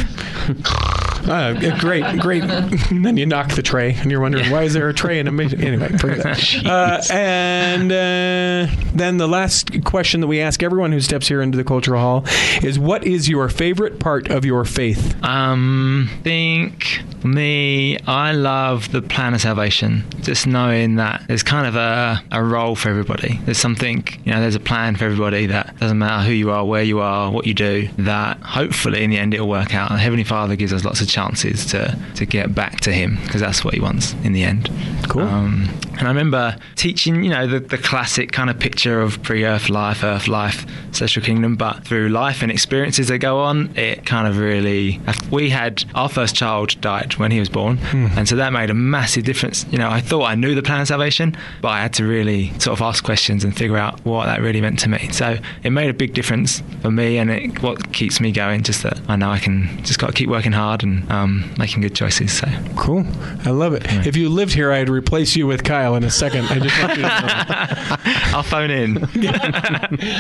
[1.28, 2.44] Uh, great, great.
[2.44, 2.72] And
[3.06, 5.32] then you knock the tray, and you're wondering why is there a tray in a
[5.32, 5.62] meeting?
[5.64, 6.44] Anyway, forget that.
[6.74, 11.58] Uh, and uh, then the last question that we ask everyone who steps here into
[11.58, 12.26] the cultural hall
[12.64, 19.02] is, "What is your favorite part of your faith?" Um, think me, I love the
[19.02, 20.04] plan of salvation.
[20.22, 23.40] Just knowing that there's kind of a, a role for everybody.
[23.46, 26.66] There's something, you know, there's a plan for everybody that doesn't matter who you are,
[26.66, 29.92] where you are, what you do, that hopefully in the end it'll work out.
[29.92, 33.42] And Heavenly Father gives us lots of chances to, to get back to Him because
[33.42, 34.70] that's what He wants in the end.
[35.08, 35.24] Cool.
[35.24, 39.46] Um, and I remember teaching, you know, the, the classic kind of picture of pre
[39.46, 44.06] earth life, earth life, social kingdom, but through life and experiences that go on, it
[44.06, 45.00] kind of really.
[45.32, 48.74] We had our first child died when he was born, and so that made a
[48.74, 49.66] massive difference.
[49.72, 52.50] You know, I thought I knew the plan of salvation, but I had to really
[52.60, 55.10] sort of ask questions and figure out what that really meant to me.
[55.12, 58.64] So it made a big difference for me, and it what keeps me going.
[58.64, 61.82] Just that I know I can just got to keep working hard and um, making
[61.82, 62.34] good choices.
[62.38, 63.06] So Cool.
[63.46, 63.84] I love it.
[64.08, 66.46] If you lived here, I'd replace you with Kyle in a second.
[66.46, 67.96] I just want you to know.
[68.38, 69.08] I'll phone in.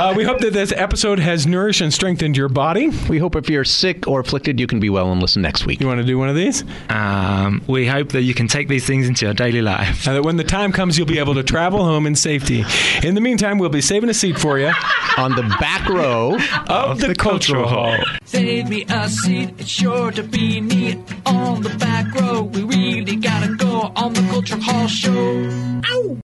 [0.00, 2.90] Uh, we hope that this episode has nourished and strengthened your body.
[3.08, 5.80] We hope if you're sick or afflicted, you can be well and listen next week.
[5.80, 6.64] You want to do one of these?
[6.88, 10.06] Um, we hope that you can take these things into your daily life.
[10.06, 12.64] And that when the time comes, you'll be able to travel home in safety.
[13.02, 14.72] In the meantime, we'll be saving a seat for you
[15.18, 16.38] On the back row,
[16.68, 17.96] of, the, Cultural Hall.
[18.24, 20.98] Save me a seat, it's sure to be neat.
[21.26, 25.82] On the back row, we really gotta go on the Culture Hall show.
[25.84, 26.18] Ow!